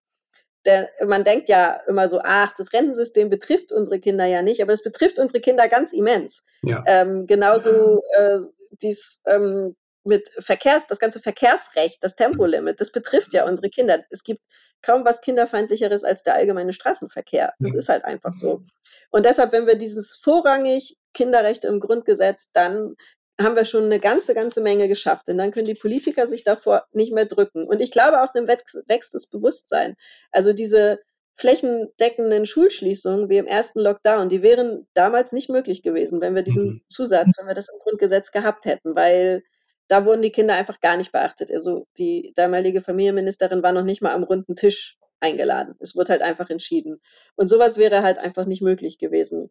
[0.66, 4.74] Denn man denkt ja immer so: „Ach, das Rentensystem betrifft unsere Kinder ja nicht“, aber
[4.74, 6.44] es betrifft unsere Kinder ganz immens.
[6.64, 6.84] Ja.
[6.88, 8.40] Ähm, genauso, äh,
[8.82, 12.16] dies, ähm, mit Verkehrs das ganze Verkehrsrecht, das.
[12.16, 14.04] Tempolimit, das betrifft ja unsere Kinder.
[14.10, 14.42] Es gibt
[14.82, 17.54] kaum was Kinderfeindlicheres als der allgemeine Straßenverkehr.
[17.60, 17.78] Das Ja.
[17.80, 18.62] ist halt einfach so.
[19.12, 22.96] Und deshalb, wenn wir dieses vorrangig Kinderrechte im Grundgesetz, dann
[23.42, 26.86] haben wir schon 'ne ganze, ganze Menge geschafft, denn dann können die Politiker sich davor
[26.94, 27.68] nicht mehr drücken.
[27.68, 29.96] Und ich glaube auch, dann wächst das Bewusstsein.
[30.32, 31.00] Also, diese
[31.36, 36.66] flächendeckenden Schulschließungen wie im ersten Lockdown, die wären damals nicht möglich gewesen, wenn wir diesen
[36.68, 36.82] Mhm.
[36.90, 39.44] Zusatz wenn wir das im Grundgesetz gehabt hätten, weil
[39.88, 41.52] da wurden die Kinder einfach gar nicht beachtet.
[41.52, 45.76] Also die damalige Familienministerin war noch nicht mal am runden Tisch eingeladen.
[45.80, 47.02] Es wird halt einfach entschieden.
[47.36, 49.50] Und sowas wäre halt einfach nicht möglich gewesen.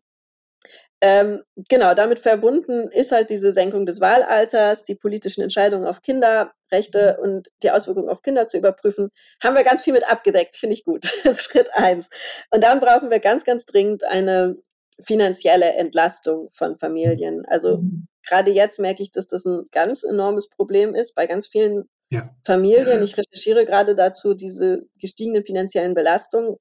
[1.05, 7.18] Ähm, genau, damit verbunden ist halt diese Senkung des Wahlalters, die politischen Entscheidungen auf Kinderrechte
[7.20, 9.11] und die Auswirkungen auf Kinder zu überprüfen.
[9.42, 11.03] Haben wir ganz viel mit abgedeckt, finde ich gut.
[11.25, 12.09] Das ist Schritt eins.
[12.51, 14.57] Und dann brauchen wir ganz, ganz dringend eine
[15.01, 17.44] finanzielle Entlastung von Familien.
[17.46, 18.07] Also mhm.
[18.25, 22.31] gerade jetzt merke ich, dass das ein ganz enormes Problem ist bei ganz vielen ja.
[22.44, 23.03] Familien.
[23.03, 26.59] Ich recherchiere gerade dazu diese gestiegenen finanziellen Belastungen.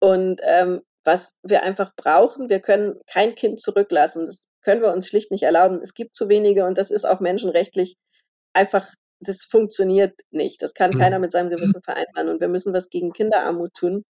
[0.00, 2.50] Und ähm, was wir einfach brauchen.
[2.50, 4.26] Wir können kein Kind zurücklassen.
[4.26, 5.80] Das können wir uns schlicht nicht erlauben.
[5.82, 7.96] Es gibt zu wenige und das ist auch menschenrechtlich
[8.52, 10.60] einfach, das funktioniert nicht.
[10.60, 10.98] Das kann mhm.
[10.98, 14.04] keiner mit seinem Gewissen vereinbaren und wir müssen was gegen Kinderarmut tun.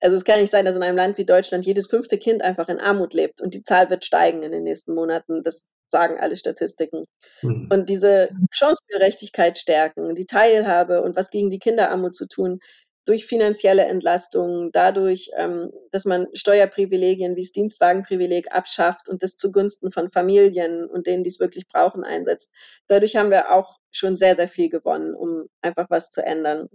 [0.00, 2.68] Also es kann nicht sein, dass in einem Land wie Deutschland jedes fünfte Kind einfach
[2.68, 5.44] in Armut lebt und die Zahl wird steigen in den nächsten Monaten.
[5.44, 7.04] Das sagen alle Statistiken.
[7.42, 7.68] Mhm.
[7.72, 12.58] Und diese Chancengerechtigkeit stärken, die Teilhabe und was gegen die Kinderarmut zu tun,
[13.06, 19.90] durch finanzielle Entlastungen, dadurch, ähm, dass man Steuerprivilegien wie das Dienstwagenprivileg abschafft und das zugunsten
[19.92, 22.50] von Familien und denen, die es wirklich brauchen, einsetzt.
[22.88, 26.68] Dadurch haben wir auch schon sehr, sehr viel gewonnen, um einfach was zu ändern.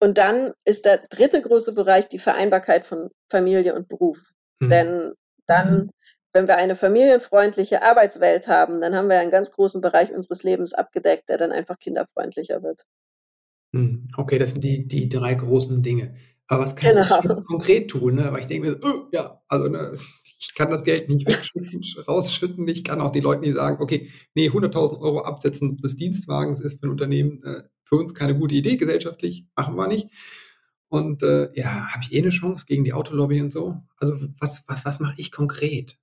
[0.00, 4.32] Und dann ist der dritte große Bereich die Vereinbarkeit von Familie und Beruf.
[4.58, 4.68] Mhm.
[4.68, 5.12] Denn
[5.46, 5.90] dann,
[6.32, 10.74] wenn wir eine familienfreundliche Arbeitswelt haben, dann haben wir einen ganz großen Bereich unseres Lebens
[10.74, 12.84] abgedeckt, der dann einfach kinderfreundlicher wird.
[13.74, 16.14] Hm, okay, das sind die die 3 großen Dinge.
[16.48, 17.22] Aber was kann ich Genau.
[17.22, 18.28] jetzt konkret tun, ne?
[18.32, 19.92] Weil ich denke mir so: „Oh, ja, also, ne,
[20.40, 22.66] ich kann das Geld nicht wegschütten rausschütten.
[22.68, 26.80] Ich kann auch die Leuten nicht sagen: „Okay, nee, 100.000 Euro absetzen des Dienstwagens ist
[26.80, 30.08] für ein Unternehmen, äh, für uns keine gute Idee gesellschaftlich, machen wir nicht.“
[30.88, 33.76] Und, äh, ja, habe ich eh eine Chance gegen die Autolobby und so?
[33.98, 35.96] Also, was was was mache ich konkret?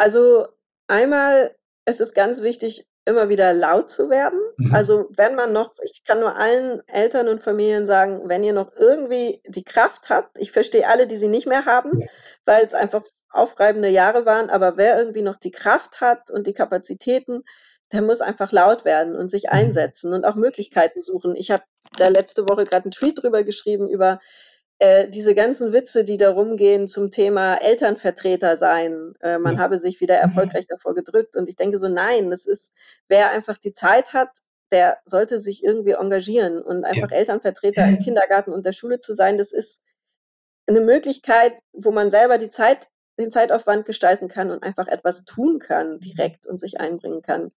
[0.00, 0.48] Also,
[0.88, 1.54] einmal
[1.86, 4.38] ist es ganz wichtig immer wieder laut zu werden.
[4.56, 4.74] Mhm.
[4.74, 8.72] Also wenn man noch, ich kann nur allen Eltern und Familien sagen, wenn ihr noch
[8.76, 12.06] irgendwie die Kraft habt, ich verstehe alle, die sie nicht mehr haben, ja.
[12.44, 16.52] weil es einfach aufreibende Jahre waren, aber wer irgendwie noch die Kraft hat und die
[16.52, 17.42] Kapazitäten,
[17.90, 19.50] der muss einfach laut werden und sich mhm.
[19.50, 21.34] einsetzen und auch Möglichkeiten suchen.
[21.34, 21.64] Ich habe
[21.98, 24.20] da letzte Woche gerade einen Tweet drüber geschrieben über
[24.82, 29.60] äh, diese ganzen Witze, die da rumgehen zum Thema Elternvertreter sein, äh, man ja.
[29.60, 30.22] habe sich wieder mhm.
[30.22, 31.36] erfolgreich davor gedrückt.
[31.36, 32.72] Und ich denke so, nein, das ist,
[33.06, 34.30] wer einfach die Zeit hat,
[34.72, 37.16] der sollte sich irgendwie engagieren und einfach ja.
[37.16, 39.84] Elternvertreter im Kindergarten und der Schule zu sein, das ist
[40.66, 42.88] eine Möglichkeit, wo man selber die Zeit,
[43.20, 47.52] den Zeitaufwand gestalten kann und einfach etwas tun kann direkt und sich einbringen kann.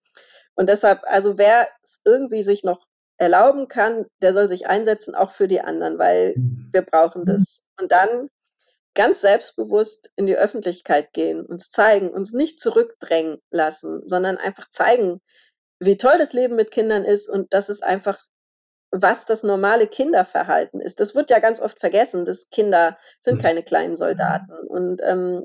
[0.53, 2.85] Und deshalb, also wer es irgendwie sich noch
[3.17, 6.69] erlauben kann, der soll sich einsetzen, auch für die anderen, weil mhm.
[6.71, 7.25] wir brauchen mhm.
[7.25, 7.65] das.
[7.79, 8.29] Und dann
[8.93, 15.21] ganz selbstbewusst in die Öffentlichkeit gehen, uns zeigen, uns nicht zurückdrängen lassen, sondern einfach zeigen,
[15.79, 18.19] wie toll das Leben mit Kindern ist und dass es einfach,
[18.91, 21.01] was das normale Kinderverhalten ist.
[21.01, 23.41] Das wird ja ganz oft vergessen, dass Kinder sind mhm.
[23.41, 24.53] keine kleinen Soldaten.
[24.67, 25.43] Und ähm,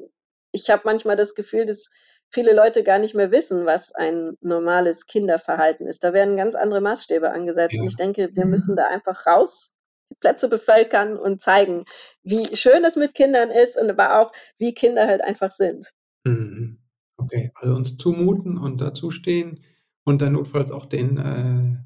[0.52, 1.90] ich habe manchmal das Gefühl, dass
[2.30, 6.04] viele Leute gar nicht mehr wissen, was ein normales Kinderverhalten ist.
[6.04, 7.74] Da werden ganz andere Maßstäbe angesetzt.
[7.74, 7.82] Ja.
[7.82, 9.74] Und ich denke, wir müssen da einfach raus,
[10.10, 11.84] die Plätze bevölkern und zeigen,
[12.22, 15.92] wie schön es mit Kindern ist und aber auch, wie Kinder halt einfach sind.
[16.24, 16.78] Mhm.
[17.16, 19.60] Okay, also uns zumuten und dazustehen
[20.04, 21.76] und dann notfalls auch den äh,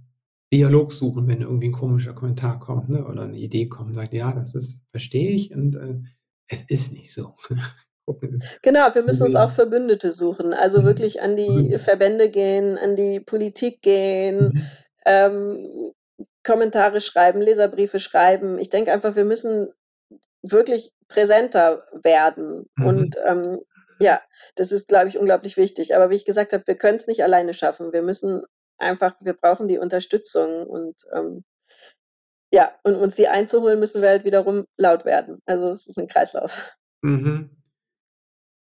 [0.55, 4.33] Dialog suchen, wenn irgendwie ein komischer Kommentar kommt ne, oder eine Idee kommt, sagt, ja,
[4.33, 6.01] das ist, verstehe ich und äh,
[6.47, 7.35] es ist nicht so.
[8.63, 10.53] Genau, wir müssen uns auch Verbündete suchen.
[10.53, 10.87] Also mhm.
[10.87, 11.79] wirklich an die mhm.
[11.79, 14.67] Verbände gehen, an die Politik gehen, mhm.
[15.07, 15.93] ähm,
[16.43, 18.59] Kommentare schreiben, Leserbriefe schreiben.
[18.59, 19.73] Ich denke einfach, wir müssen
[20.43, 22.67] wirklich präsenter werden.
[22.77, 22.87] Mhm.
[22.87, 23.61] Und ähm,
[24.01, 24.21] ja,
[24.57, 25.97] das ist, glaube ich, unglaublich wichtig.
[25.97, 27.93] Aber wie ich gesagt habe, wir können es nicht alleine schaffen.
[27.93, 28.45] Wir müssen
[28.79, 31.45] einfach, wir brauchen die Unterstützung und ähm,
[32.53, 35.41] ja, und uns die einzuholen, müssen wir halt wiederum laut werden.
[35.47, 36.77] Also es ist ein Kreislauf.
[37.03, 37.51] Mhm.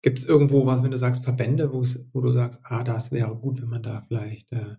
[0.04, 3.62] Gibt es irgendwo was, wenn du sagst Verbände, wo du sagst, ah, das wäre gut,
[3.62, 4.76] wenn man da vielleicht äh,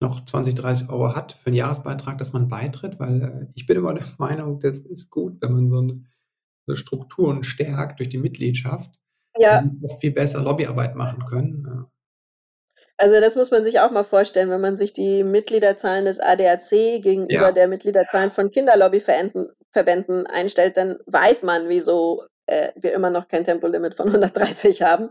[0.00, 2.98] noch 20, 30 Euro hat für einen Jahresbeitrag, dass man beitritt?
[2.98, 6.02] Weil äh, ich bin immer der Meinung, das ist gut, wenn man so, eine,
[6.66, 8.98] so Strukturen stärkt durch die Mitgliedschaft,
[9.36, 9.70] ja.
[10.00, 11.66] viel besser Lobbyarbeit machen können.
[11.68, 11.90] Ja.
[12.96, 16.70] Also das muss man sich auch mal vorstellen, wenn man sich die Mitgliederzahlen des ADAC
[17.02, 17.52] gegenüber ja.
[17.52, 23.94] der Mitgliederzahlen von Kinderlobbyverbänden einstellt, dann weiß man, wieso äh, wir immer noch kein Tempolimit
[23.94, 25.10] von 130 haben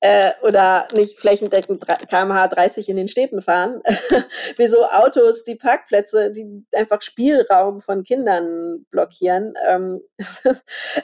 [0.00, 3.82] äh, oder nicht flächendeckend kmh 30 in den Städten fahren,
[4.56, 9.54] wieso Autos die Parkplätze, die einfach Spielraum von Kindern blockieren.
[9.66, 10.00] Ähm,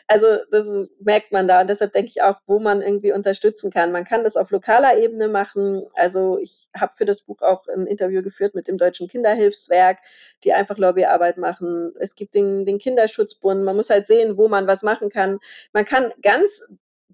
[0.08, 3.92] also das merkt man da und deshalb denke ich auch, wo man irgendwie unterstützen kann.
[3.92, 5.86] Man kann das auf lokaler Ebene machen.
[5.96, 9.98] Also ich habe für das Buch auch ein Interview geführt mit dem Deutschen Kinderhilfswerk,
[10.42, 11.92] die einfach Lobbyarbeit machen.
[11.98, 13.62] Es gibt den, den Kinderschutzbund.
[13.64, 15.38] Man muss halt sehen, wo man was machen kann.
[15.74, 16.62] Man kann ganz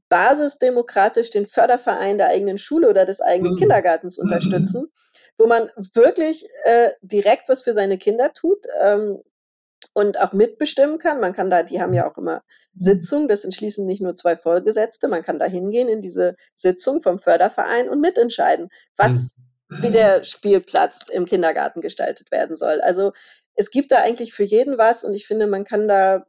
[0.09, 3.59] basisdemokratisch den Förderverein der eigenen Schule oder des eigenen mhm.
[3.59, 4.25] Kindergartens mhm.
[4.25, 4.89] unterstützen,
[5.39, 8.67] wo man wirklich äh, direkt was für seine Kinder tut.
[8.81, 9.23] Ähm,
[9.93, 11.21] und auch mitbestimmen kann.
[11.21, 12.43] Man kann da, die haben ja auch immer
[12.77, 17.19] Sitzungen, das entschließen nicht nur zwei Vorgesetzte, man kann da hingehen in diese Sitzung vom
[17.19, 19.35] Förderverein und mitentscheiden, was
[19.69, 19.93] wie mhm.
[19.93, 22.81] der Spielplatz im Kindergarten gestaltet werden soll.
[22.81, 23.13] Also
[23.55, 26.25] es gibt da eigentlich für jeden was und ich finde, man kann da,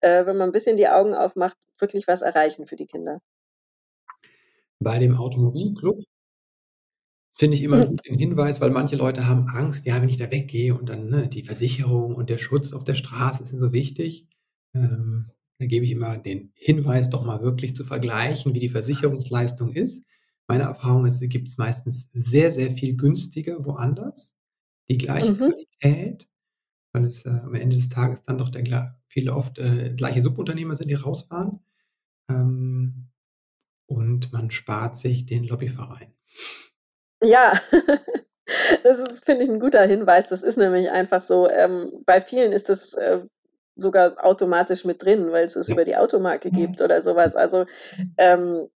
[0.00, 3.20] äh, wenn man ein bisschen die Augen aufmacht, wirklich was erreichen für die Kinder.
[4.80, 6.02] Bei dem Automobilclub
[7.34, 7.88] finde ich immer mhm.
[7.88, 11.08] gut den Hinweis, weil manche Leute haben Angst, ja, wenn ich da weggehe und dann
[11.08, 14.28] ne, die Versicherung und der Schutz auf der Straße sind so wichtig.
[14.74, 19.72] Ähm, da gebe ich immer den Hinweis, doch mal wirklich zu vergleichen, wie die Versicherungsleistung
[19.72, 20.04] ist.
[20.48, 24.34] Meine Erfahrung ist, gibt es meistens sehr, sehr viel günstiger woanders.
[24.88, 25.36] Die gleiche mhm.
[25.36, 26.28] Qualität,
[26.92, 30.74] weil es äh, am Ende des Tages dann doch der, viele oft äh, gleiche Subunternehmer
[30.74, 31.60] sind, die rausfahren.
[32.40, 33.08] Ähm,
[33.86, 36.14] und man spart sich den Lobbyverein.
[37.22, 37.52] Ja,
[38.82, 40.28] das ist, finde ich, ein guter Hinweis.
[40.28, 41.48] Das ist nämlich einfach so.
[41.48, 43.20] Ähm, bei vielen ist das äh,
[43.76, 45.74] sogar automatisch mit drin, weil es es ja.
[45.74, 47.36] über die Automarke gibt oder sowas.
[47.36, 47.66] Also
[48.18, 48.68] ähm,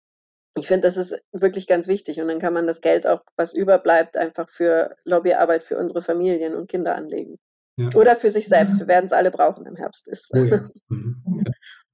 [0.57, 2.21] ich finde, das ist wirklich ganz wichtig.
[2.21, 6.55] Und dann kann man das Geld auch, was überbleibt, einfach für Lobbyarbeit für unsere Familien
[6.55, 7.37] und Kinder anlegen.
[7.77, 7.89] Ja.
[7.95, 8.79] Oder für sich selbst.
[8.79, 10.07] Wir werden es alle brauchen im Herbst.
[10.07, 10.31] Ist.
[10.33, 10.69] Oh ja.
[10.87, 11.43] Mhm.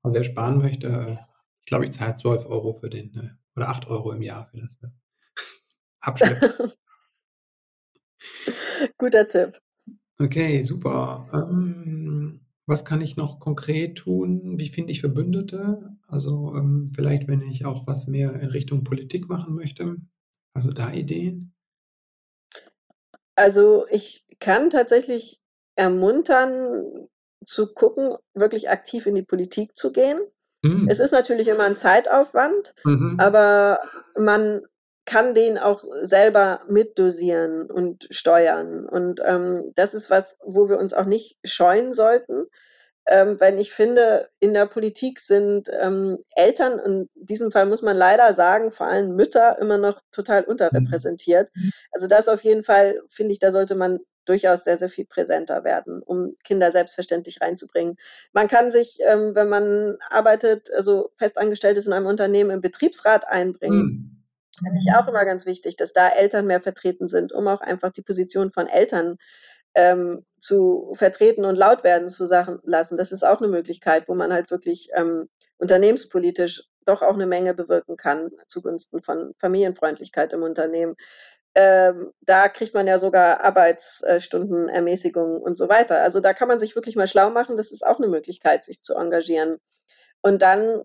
[0.04, 1.20] Und wer sparen möchte,
[1.62, 4.60] ich glaube, ich zahle 12 Euro für den, äh, oder 8 Euro im Jahr für
[4.60, 4.88] das äh,
[6.02, 6.72] Abschleppen.
[8.98, 9.60] Guter Tipp.
[10.20, 11.28] Okay, super.
[11.34, 14.60] Ähm, was kann ich noch konkret tun?
[14.60, 15.98] Wie finde ich Verbündete?
[16.08, 19.98] Also ähm, vielleicht, wenn ich auch was mehr in Richtung Politik machen möchte.
[20.54, 21.54] Also da Ideen?
[23.36, 25.40] Also ich kann tatsächlich
[25.76, 27.10] ermuntern,
[27.44, 30.20] zu gucken, wirklich aktiv in die Politik zu gehen.
[30.62, 30.88] Mhm.
[30.90, 33.16] Es ist natürlich immer ein Zeitaufwand, mhm.
[33.20, 33.80] aber
[34.16, 34.62] man
[35.06, 38.88] kann den auch selber mitdosieren und steuern.
[38.88, 42.46] Und ähm, das ist was, wo wir uns auch nicht scheuen sollten.
[43.08, 47.98] Ähm, weil ich finde, in der Politik sind ähm, Eltern, in diesem Fall muss man
[47.98, 51.50] leider sagen, vor allem Mütter immer noch total unterrepräsentiert.
[51.56, 51.72] Mhm.
[51.92, 55.64] Also das auf jeden Fall, finde ich, da sollte man durchaus sehr, sehr viel präsenter
[55.64, 57.98] werden, um Kinder selbstverständlich reinzubringen.
[58.34, 63.28] Man kann sich, ähm, wenn man arbeitet, also festangestellt ist in einem Unternehmen, im Betriebsrat
[63.28, 63.78] einbringen.
[63.78, 64.22] Mhm
[64.64, 67.92] Finde ich auch immer ganz wichtig, dass da Eltern mehr vertreten sind, um auch einfach
[67.92, 69.18] die Position von Eltern
[69.74, 72.98] ähm, zu vertreten und laut werden zu Sachen lassen.
[72.98, 77.54] Das ist auch eine Möglichkeit, wo man halt wirklich ähm, unternehmenspolitisch doch auch eine Menge
[77.54, 80.96] bewirken kann zugunsten von Familienfreundlichkeit im Unternehmen.
[81.54, 86.02] Ähm, da kriegt man ja sogar Arbeitsstundenermäßigungen und so weiter.
[86.02, 87.58] Also da kann man sich wirklich mal schlau machen.
[87.58, 89.58] Das ist auch eine Möglichkeit, sich zu engagieren.
[90.22, 90.84] Und dann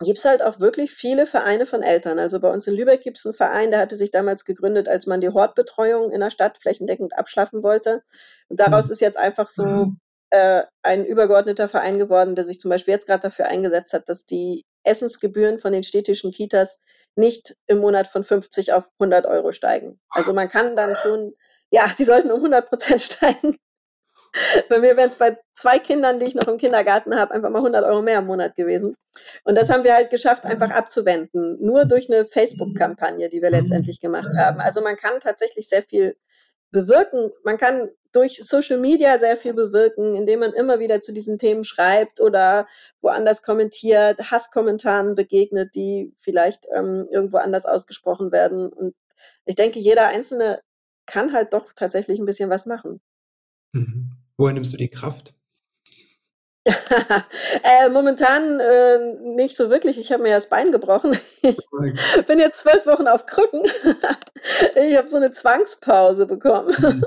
[0.00, 2.18] gibt es halt auch wirklich viele Vereine von Eltern.
[2.18, 5.06] Also bei uns in Lübeck gibt es einen Verein, der hatte sich damals gegründet, als
[5.06, 8.02] man die Hortbetreuung in der Stadt flächendeckend abschaffen wollte.
[8.48, 8.92] Und daraus mhm.
[8.92, 10.00] ist jetzt einfach so mhm.
[10.34, 14.26] Äh, ein übergeordneter Verein geworden, der sich zum Beispiel jetzt gerade dafür eingesetzt hat, dass
[14.26, 16.80] die Essensgebühren von den städtischen Kitas
[17.14, 20.00] nicht im Monat von 50 auf 100 Euro steigen.
[20.10, 21.34] Also man kann dann schon,
[21.70, 23.56] ja, die sollten um 100 Prozent steigen.
[24.68, 27.60] Bei mir wären es bei zwei Kindern, die ich noch im Kindergarten habe, einfach mal
[27.60, 28.96] 100 Euro mehr im Monat gewesen.
[29.44, 31.64] Und das haben wir halt geschafft, einfach abzuwenden.
[31.64, 34.58] Nur durch eine Facebook-Kampagne, die wir letztendlich gemacht haben.
[34.58, 36.16] Also man kann tatsächlich sehr viel
[36.74, 37.30] bewirken.
[37.44, 41.64] Man kann durch Social Media sehr viel bewirken, indem man immer wieder zu diesen Themen
[41.64, 42.66] schreibt oder
[43.00, 48.72] woanders kommentiert, Hasskommentaren begegnet, die vielleicht ähm, irgendwo anders ausgesprochen werden.
[48.72, 48.94] Und
[49.46, 50.60] ich denke, jeder Einzelne
[51.06, 53.00] kann halt doch tatsächlich ein bisschen was machen.
[53.72, 54.10] Mhm.
[54.36, 55.32] Woher nimmst du die Kraft?
[56.64, 59.98] Äh, momentan äh, nicht so wirklich.
[59.98, 61.16] Ich habe mir das Bein gebrochen.
[61.42, 63.64] Ich bin jetzt zwölf Wochen auf Krücken.
[64.76, 66.74] ich habe so eine Zwangspause bekommen.
[66.78, 67.04] Mhm.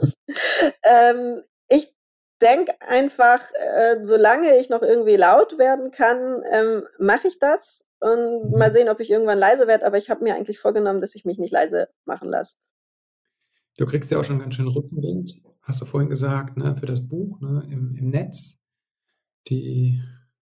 [0.84, 1.94] ähm, ich
[2.42, 8.52] denke einfach, äh, solange ich noch irgendwie laut werden kann, ähm, mache ich das und
[8.52, 8.58] mhm.
[8.58, 9.86] mal sehen, ob ich irgendwann leise werde.
[9.86, 12.58] Aber ich habe mir eigentlich vorgenommen, dass ich mich nicht leise machen lasse.
[13.78, 17.08] Du kriegst ja auch schon ganz schön Rückenwind hast du vorhin gesagt, ne, für das
[17.08, 18.58] Buch ne, im, im Netz.
[19.48, 20.02] Die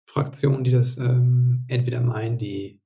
[0.06, 2.82] Fraktionen, die das ähm, entweder meinen, die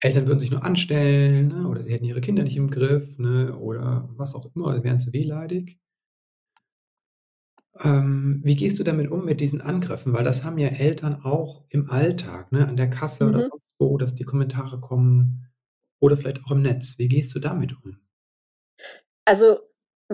[0.00, 3.56] Eltern würden sich nur anstellen ne, oder sie hätten ihre Kinder nicht im Griff ne,
[3.56, 5.80] oder was auch immer, wären zu wehleidig.
[7.80, 10.12] Ähm, wie gehst du damit um mit diesen Angriffen?
[10.12, 13.42] Weil das haben ja Eltern auch im Alltag, ne, an der Kasse oder Mhm.
[13.42, 15.46] sonst wo, dass die Kommentare kommen
[16.00, 16.98] oder vielleicht auch im Netz.
[16.98, 17.98] Wie gehst du damit um?
[19.26, 19.68] Also,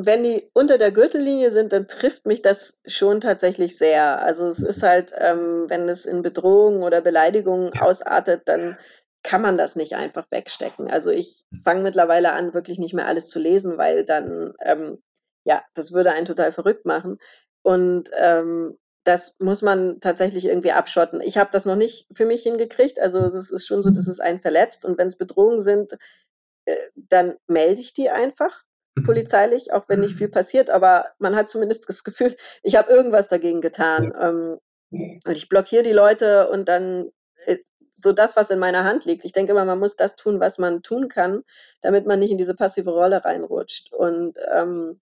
[0.07, 4.23] wenn die unter der Gürtellinie sind, dann trifft mich das schon tatsächlich sehr.
[4.23, 7.83] Also, es ist halt, ähm, wenn es in Bedrohungen oder Beleidigungen Ja.
[7.83, 8.79] ausartet, dann
[9.23, 10.91] kann man das nicht einfach wegstecken.
[10.91, 14.99] Also, ich fange mittlerweile an, wirklich nicht mehr alles zu lesen, weil dann, ähm
[15.45, 17.19] ja, das würde einen total verrückt machen.
[17.63, 21.21] Und, ähm, das muss man tatsächlich irgendwie abschotten.
[21.23, 23.01] Ich habe das noch nicht für mich hingekriegt.
[23.01, 25.97] Also, das ist schon so, dass es einen verletzt und wenn's Bedrohungen sind,
[26.67, 28.65] äh, dann melde ich die einfach.
[29.05, 33.29] Polizeilich, auch wenn nicht viel passiert, aber man hat zumindest das Gefühl, ich habe irgendwas
[33.29, 34.13] dagegen getan.
[34.21, 34.59] Ähm,
[35.25, 37.11] und ich blockiere die Leute und dann,
[37.47, 37.59] äh,
[37.95, 39.25] so das, was in meiner Hand liegt.
[39.25, 41.43] Ich denke immer, man muss das tun, was man tun kann,
[41.83, 43.93] damit man nicht in diese passive Rolle reinrutscht.
[43.93, 45.01] Und, ähm,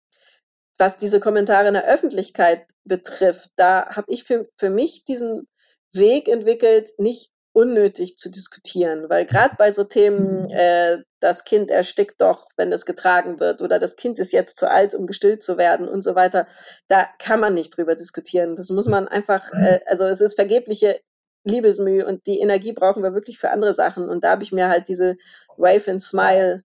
[0.78, 5.48] was diese Kommentare in der Öffentlichkeit betrifft, da habe ich für für mich diesen
[5.92, 12.20] Weg entwickelt, nicht unnötig zu diskutieren, weil grad bei so Themen, äh, das Kind erstickt
[12.20, 15.56] doch, wenn es getragen wird oder das Kind ist jetzt zu alt, um gestillt zu
[15.56, 16.46] werden und so weiter,
[16.88, 18.56] da kann man nicht drüber diskutieren.
[18.56, 21.00] Das muss man einfach, äh also, es ist vergebliche
[21.44, 24.06] Liebesmüh und die Energie brauchen wir wirklich für andere Sachen.
[24.10, 25.16] Und da habe ich mir halt diese
[25.56, 26.62] Wave and Smile,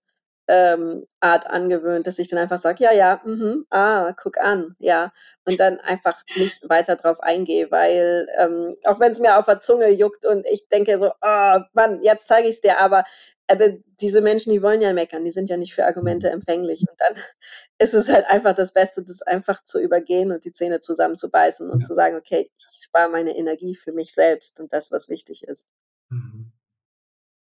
[0.48, 5.12] ähm, Art angewöhnt, dass ich dann einfach sage: „Ja, ja, mhm, ah, guck an“, ja.
[5.46, 9.90] Und dann einfach nicht weiter drauf eingehe, weil, ähm, auch wenn's mir auf der Zunge
[9.90, 13.04] juckt und ich denke so: „Oh Mann, jetzt zeige ich's dir“, aber
[13.48, 16.86] aber diese Menschen, die wollen ja meckern, die sind ja nicht für Argumente empfänglich.
[16.90, 17.14] Und dann
[17.80, 21.82] ist es halt einfach das Beste, das einfach zu übergehen und die Zähne zusammenzubeißen und
[21.82, 21.88] Ja.
[21.88, 25.68] zu sagen: „Okay, ich spare meine Energie für mich selbst und das, was wichtig ist.“
[26.10, 26.52] Mhm.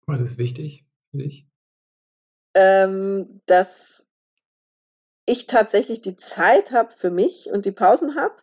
[0.07, 1.47] Was ist wichtig für dich?
[2.55, 4.07] Ähm, dass
[5.27, 8.35] ich tatsächlich die Zeit habe für mich und die Pausen habe,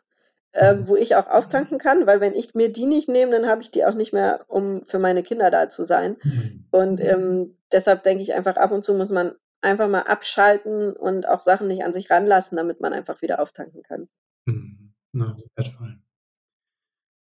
[0.53, 3.61] ähm, wo ich auch auftanken kann, weil wenn ich mir die nicht nehme, dann habe
[3.61, 6.17] ich die auch nicht mehr, um für meine Kinder da zu sein.
[6.23, 6.65] Mhm.
[6.71, 11.27] Und, ähm, deshalb denke ich einfach, ab und zu muss man einfach mal abschalten und
[11.27, 14.07] auch Sachen nicht an sich ranlassen, damit man einfach wieder auftanken kann.
[14.45, 14.93] Mhm.
[15.13, 15.99] Ja, wertvoll.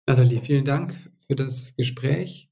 [0.07, 0.95] Nathalie, vielen Dank
[1.27, 2.49] für das Gespräch.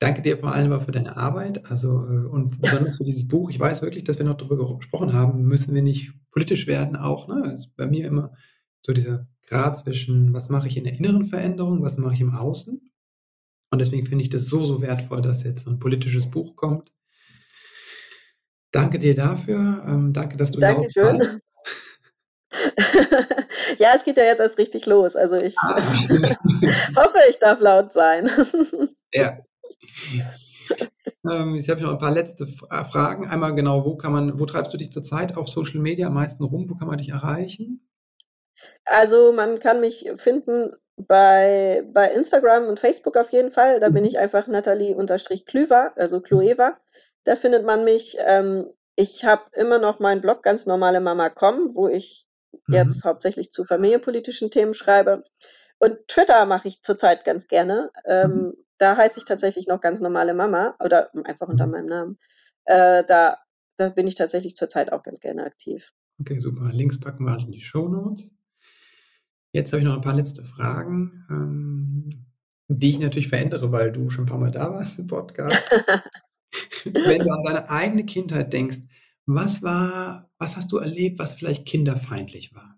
[0.00, 3.50] Danke dir vor allem für deine Arbeit, also, äh, und besonders für dieses Buch.
[3.50, 6.96] Ich weiß wirklich, dass wir noch drüber gero gesprochen haben, müssen wir nicht politisch werden
[6.96, 7.52] auch, ne?
[7.52, 8.32] Ist bei mir immer
[8.80, 12.34] so dieser Grad zwischen: Was mache ich in der inneren Veränderung, was mache ich im
[12.34, 12.80] Außen?
[13.72, 16.90] Und deswegen finde ich das so, so wertvoll, dass jetzt so 'n politisches Buch kommt.
[18.72, 19.84] Danke dir dafür.
[19.86, 21.18] Ähm, danke, dass du laut Dankeschön.
[21.20, 21.40] warst.
[23.78, 25.14] Ja, es geht ja jetzt erst richtig los.
[25.16, 25.76] Also, ich Ah.
[26.96, 28.28] hoffe, ich darf laut sein.
[29.14, 29.38] Ja.
[31.30, 33.28] Ähm, jetzt habe ich noch 'n paar letzte Fra Fragen.
[33.28, 36.44] Einmal genau, wo kann man wo treibst du dich zurzeit auf Social Media am meisten
[36.44, 36.68] rum?
[36.70, 37.80] Wo kann man dich erreichen?
[38.86, 43.80] Also, man kann mich finden bei bei Instagram und Facebook auf jeden Fall.
[43.80, 44.08] Da bin Mhm.
[44.08, 46.20] ich einfach Nathalie-Klüver, also.
[46.20, 46.78] Klueva.
[47.24, 48.16] Da findet man mich.
[48.26, 52.26] Ähm, ich habe immer noch meinen Blog ganz normale Mama.com, wo ich
[52.68, 52.74] Mhm.
[52.74, 55.24] jetzt hauptsächlich zu familienpolitischen Themen schreibe.
[55.78, 57.90] Und Twitter mache ich zurzeit ganz gerne.
[58.22, 58.54] Mhm.
[58.80, 61.72] Da heiße ich tatsächlich noch ganz normale Mama oder einfach unter Mhm.
[61.72, 62.18] meinem Namen.
[62.64, 63.38] Äh, da
[63.78, 65.92] da bin ich tatsächlich zurzeit auch ganz gerne aktiv.
[66.20, 66.70] Okay, super.
[66.72, 68.30] Links packen wir alle in die Shownotes.
[69.54, 72.24] Jetzt habe ich noch 'n paar letzte Fragen, ähm,
[72.68, 75.68] die ich natürlich verändere, weil du schon 'n paarmal da warst im Podcast.
[76.86, 78.78] Wenn du an deine eigene Kindheit denkst,
[79.26, 82.69] was war was hast du erlebt, was vielleicht kinderfeindlich war?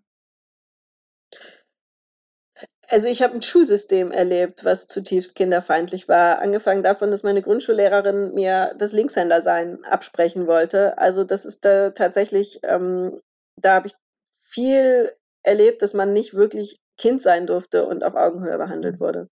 [2.92, 6.40] Also, ich habe 'n Schulsystem erlebt, was zutiefst kinderfeindlich war.
[6.40, 10.98] Angefangen davon, dass meine Grundschullehrerin mir das Linkshändersein absprechen wollte.
[10.98, 13.18] Also, das ist da tatsächlich ähm,
[13.56, 13.94] da habe ich
[14.42, 15.10] viel
[15.42, 19.28] erlebt, dass man nicht wirklich Kind sein durfte und auf Augenhöhe behandelt wurde.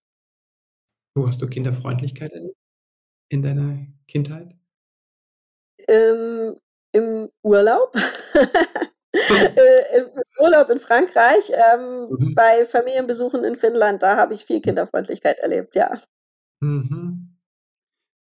[1.15, 2.57] Wo hast du Kinderfreundlichkeit erlebt
[3.29, 4.57] in deiner Kindheit?
[5.87, 6.57] Ähm,
[6.93, 7.95] im Urlaub.
[9.57, 12.35] Äh, im Urlaub in Frankreich, ähm, Mhm.
[12.35, 16.01] bei Familienbesuchen in Finnland, da habe ich viel Kinderfreundlichkeit erlebt, ja.
[16.63, 17.31] Mhm.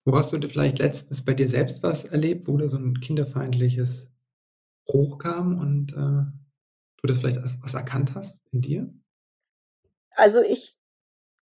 [0.07, 4.09] Wo hast du vielleicht letztens bei dir selbst was erlebt, wo da so 'n kinderfeindliches
[4.91, 5.97] hochkam und, äh,
[7.03, 8.93] du das vielleicht als was erkannt hast in dir?
[10.17, 10.75] Also, ich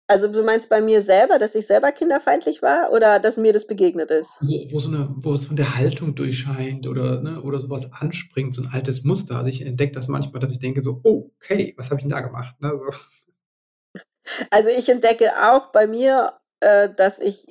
[0.08, 3.66] also, du meinst bei mir selber, dass ich selber kinderfeindlich war oder dass mir das
[3.66, 4.38] begegnet ist?
[4.40, 7.90] Wo wo so 'ne wo es von der Haltung durchscheint oder ne, oder so was
[7.92, 9.36] anspringt, so 'n altes Muster.
[9.38, 12.20] Also, ich entdecke das manchmal, dass ich denke so: „Okay, was habe ich 'n da
[12.20, 12.90] gemacht?“, ne, so.
[14.52, 17.46] Also, ich entdecke auch bei mir äh, dass ich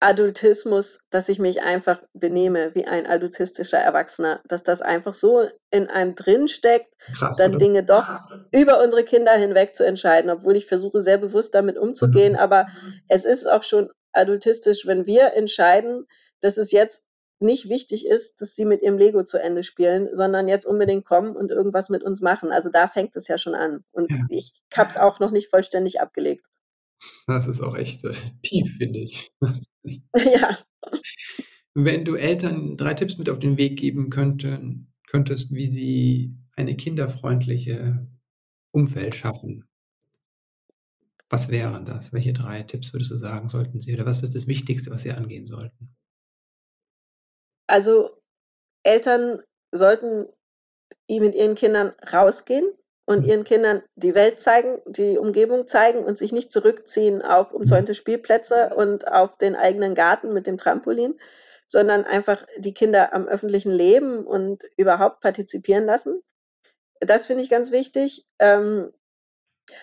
[0.00, 5.88] Adultismus, dass ich mich einfach benehme wie ein adultistischer Erwachsener, dass das einfach so in
[5.88, 7.58] einem drinsteckt, Krass, dann oder?
[7.58, 8.06] Dinge doch
[8.52, 12.34] über unsere Kinder hinweg zu entscheiden, obwohl ich versuche, sehr bewusst damit umzugehen.
[12.34, 12.38] Mhm.
[12.38, 12.66] Aber
[13.08, 16.06] es ist auch schon adultistisch, wenn wir entscheiden,
[16.40, 17.04] dass es jetzt
[17.38, 21.36] nicht wichtig ist, dass sie mit ihrem Lego zu Ende spielen, sondern jetzt unbedingt kommen
[21.36, 22.50] und irgendwas mit uns machen.
[22.50, 23.84] Also da fängt es ja schon an.
[23.92, 24.18] Und ja.
[24.30, 26.46] ich habe es auch noch nicht vollständig abgelegt.
[27.26, 29.30] Das ist auch echt äh, tief, finde ich.
[30.14, 30.58] ja.
[31.74, 36.76] Wenn du Eltern drei Tipps mit auf den Weg geben könnten, könntest, wie sie eine
[36.76, 38.08] kinderfreundliche
[38.72, 39.68] Umfeld schaffen,
[41.28, 42.12] was wären das?
[42.12, 43.94] Welche drei Tipps würdest du sagen, sollten sie?
[43.94, 45.94] Oder was ist das Wichtigste, was sie angehen sollten?
[47.66, 48.22] Also
[48.84, 49.42] Eltern
[49.72, 50.26] sollten
[51.08, 52.72] mit ihren Kindern rausgehen
[53.06, 57.92] und ihren Kindern die Welt zeigen, die Umgebung zeigen und sich nicht zurückziehen auf umzäunte
[57.92, 57.96] mhm.
[57.96, 61.18] Spielplätze und auf den eigenen Garten mit dem Trampolin,
[61.68, 66.20] sondern einfach die Kinder am öffentlichen Leben und überhaupt partizipieren lassen.
[67.00, 68.26] Das finde ich ganz wichtig.
[68.38, 68.92] Ähm,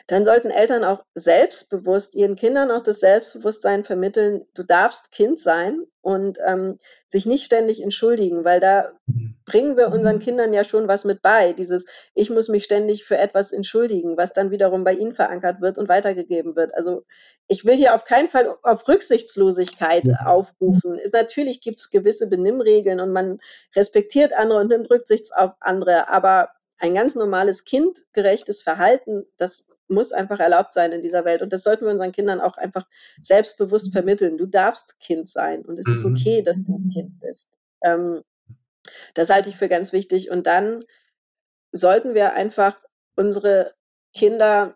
[0.07, 5.81] dann sollten Eltern auch selbstbewusst ihren Kindern auch das Selbstbewusstsein vermitteln, du darfst Kind sein
[6.01, 6.77] und ähm,
[7.07, 9.35] sich nicht ständig entschuldigen, weil da mhm.
[9.45, 10.21] bringen wir unseren mhm.
[10.21, 11.53] Kindern ja schon was mit bei.
[11.53, 15.77] Dieses, ich muss mich ständig für etwas entschuldigen, was dann wiederum bei ihnen verankert wird
[15.77, 16.73] und weitergegeben wird.
[16.75, 17.05] Also
[17.47, 20.25] ich will hier auf keinen Fall auf Rücksichtslosigkeit ja.
[20.25, 20.97] aufrufen.
[20.97, 23.39] Ist, natürlich gibt es gewisse Benimmregeln und man
[23.75, 26.49] respektiert andere und nimmt Rücksicht auf andere, aber
[26.83, 31.41] ein ganz normales kindgerechtes Verhalten, das muss einfach erlaubt sein in dieser Welt.
[31.41, 32.85] Und das sollten wir unseren Kindern auch einfach
[33.21, 34.37] selbstbewusst vermitteln.
[34.37, 35.93] Du darfst Kind sein und es mhm.
[35.93, 37.57] ist okay, dass du ein Kind bist.
[37.85, 38.21] Ähm,
[39.13, 40.29] das halte ich für ganz wichtig.
[40.29, 40.83] Und dann
[41.71, 42.77] sollten wir einfach
[43.15, 43.73] unsere
[44.13, 44.75] Kinder,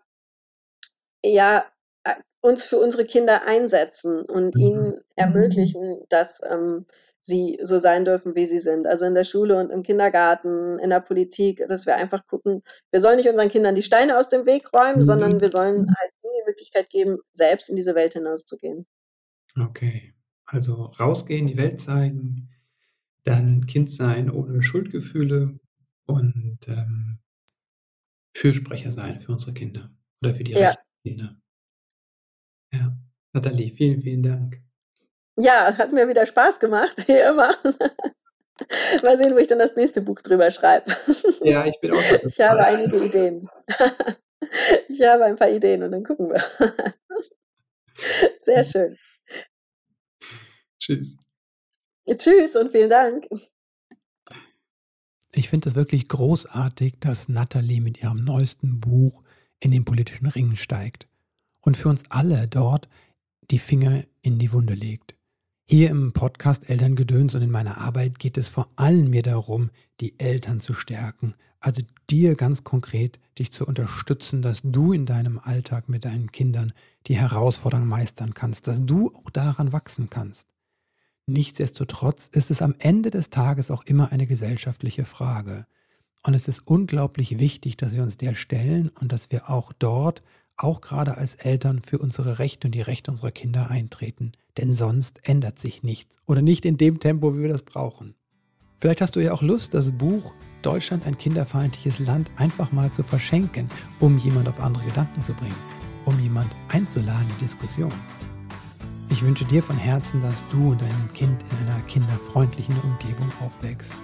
[1.22, 1.66] ja,
[2.04, 4.60] äh, uns für unsere Kinder einsetzen und mhm.
[4.62, 6.86] ihnen ermöglichen, dass ähm,
[7.20, 8.86] sie so sein dürfen, wie sie sind.
[8.86, 13.00] Also in der Schule und im Kindergarten, in der Politik, dass wir einfach gucken, wir
[13.00, 15.04] sollen nicht unseren Kindern die Steine aus dem Weg räumen, mhm.
[15.04, 18.86] sondern wir sollen halt ihnen die Möglichkeit geben, selbst in diese Welt hinauszugehen.
[19.58, 20.14] Okay,
[20.44, 22.50] also rausgehen, die Welt zeigen,
[23.24, 25.58] dann Kind sein ohne Schuldgefühle
[26.06, 27.18] und ähm,
[28.34, 29.90] Fürsprecher sein für unsere Kinder
[30.22, 30.68] oder für die ja.
[30.68, 31.36] rechten Kinder.
[32.72, 32.96] Ja,
[33.32, 34.62] Nathalie, vielen, vielen Dank.
[35.38, 37.54] Ja, hat mir wieder Spaß gemacht, wie immer.
[39.04, 40.92] Mal sehen, wo ich dann das nächste Buch drüber schreibe.
[41.42, 42.18] Ja, ich bin auch schon.
[42.26, 43.48] Ich habe einige Ideen.
[44.88, 46.42] Ich habe ein paar Ideen und dann gucken wir.
[48.38, 48.96] Sehr schön.
[50.78, 51.16] Tschüss.
[52.08, 53.28] Tschüss und vielen Dank.
[55.32, 59.22] Ich finde es wirklich großartig, dass Natalie mit ihrem neuesten Buch
[59.60, 61.08] in den politischen Ring steigt
[61.60, 62.88] und für uns alle dort
[63.50, 65.17] die Finger in die Wunde legt.
[65.70, 69.68] Hier im Podcast Elterngedöns und in meiner Arbeit geht es vor allem mir darum,
[70.00, 71.34] die Eltern zu stärken.
[71.60, 76.72] Also dir ganz konkret, dich zu unterstützen, dass du in deinem Alltag mit deinen Kindern
[77.06, 80.48] die Herausforderungen meistern kannst, dass du auch daran wachsen kannst.
[81.26, 85.66] Nichtsdestotrotz ist es am Ende des Tages auch immer eine gesellschaftliche Frage.
[86.22, 90.22] Und es ist unglaublich wichtig, dass wir uns der stellen und dass wir auch dort
[90.58, 94.32] auch gerade als Eltern für unsere Rechte und die Rechte unserer Kinder eintreten.
[94.56, 98.14] Denn sonst ändert sich nichts oder nicht in dem Tempo, wie wir das brauchen.
[98.80, 103.02] Vielleicht hast du ja auch Lust, das Buch Deutschland ein kinderfeindliches Land einfach mal zu
[103.02, 103.68] verschenken,
[104.00, 105.54] um jemand auf andere Gedanken zu bringen,
[106.04, 107.92] um jemand einzuladen in Diskussion.
[109.10, 113.96] Ich wünsche dir von Herzen, dass du und dein Kind in einer kinderfreundlichen Umgebung aufwächst.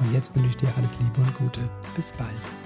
[0.00, 1.60] Und jetzt wünsche ich dir alles Liebe und Gute.
[1.96, 2.61] Bis bald.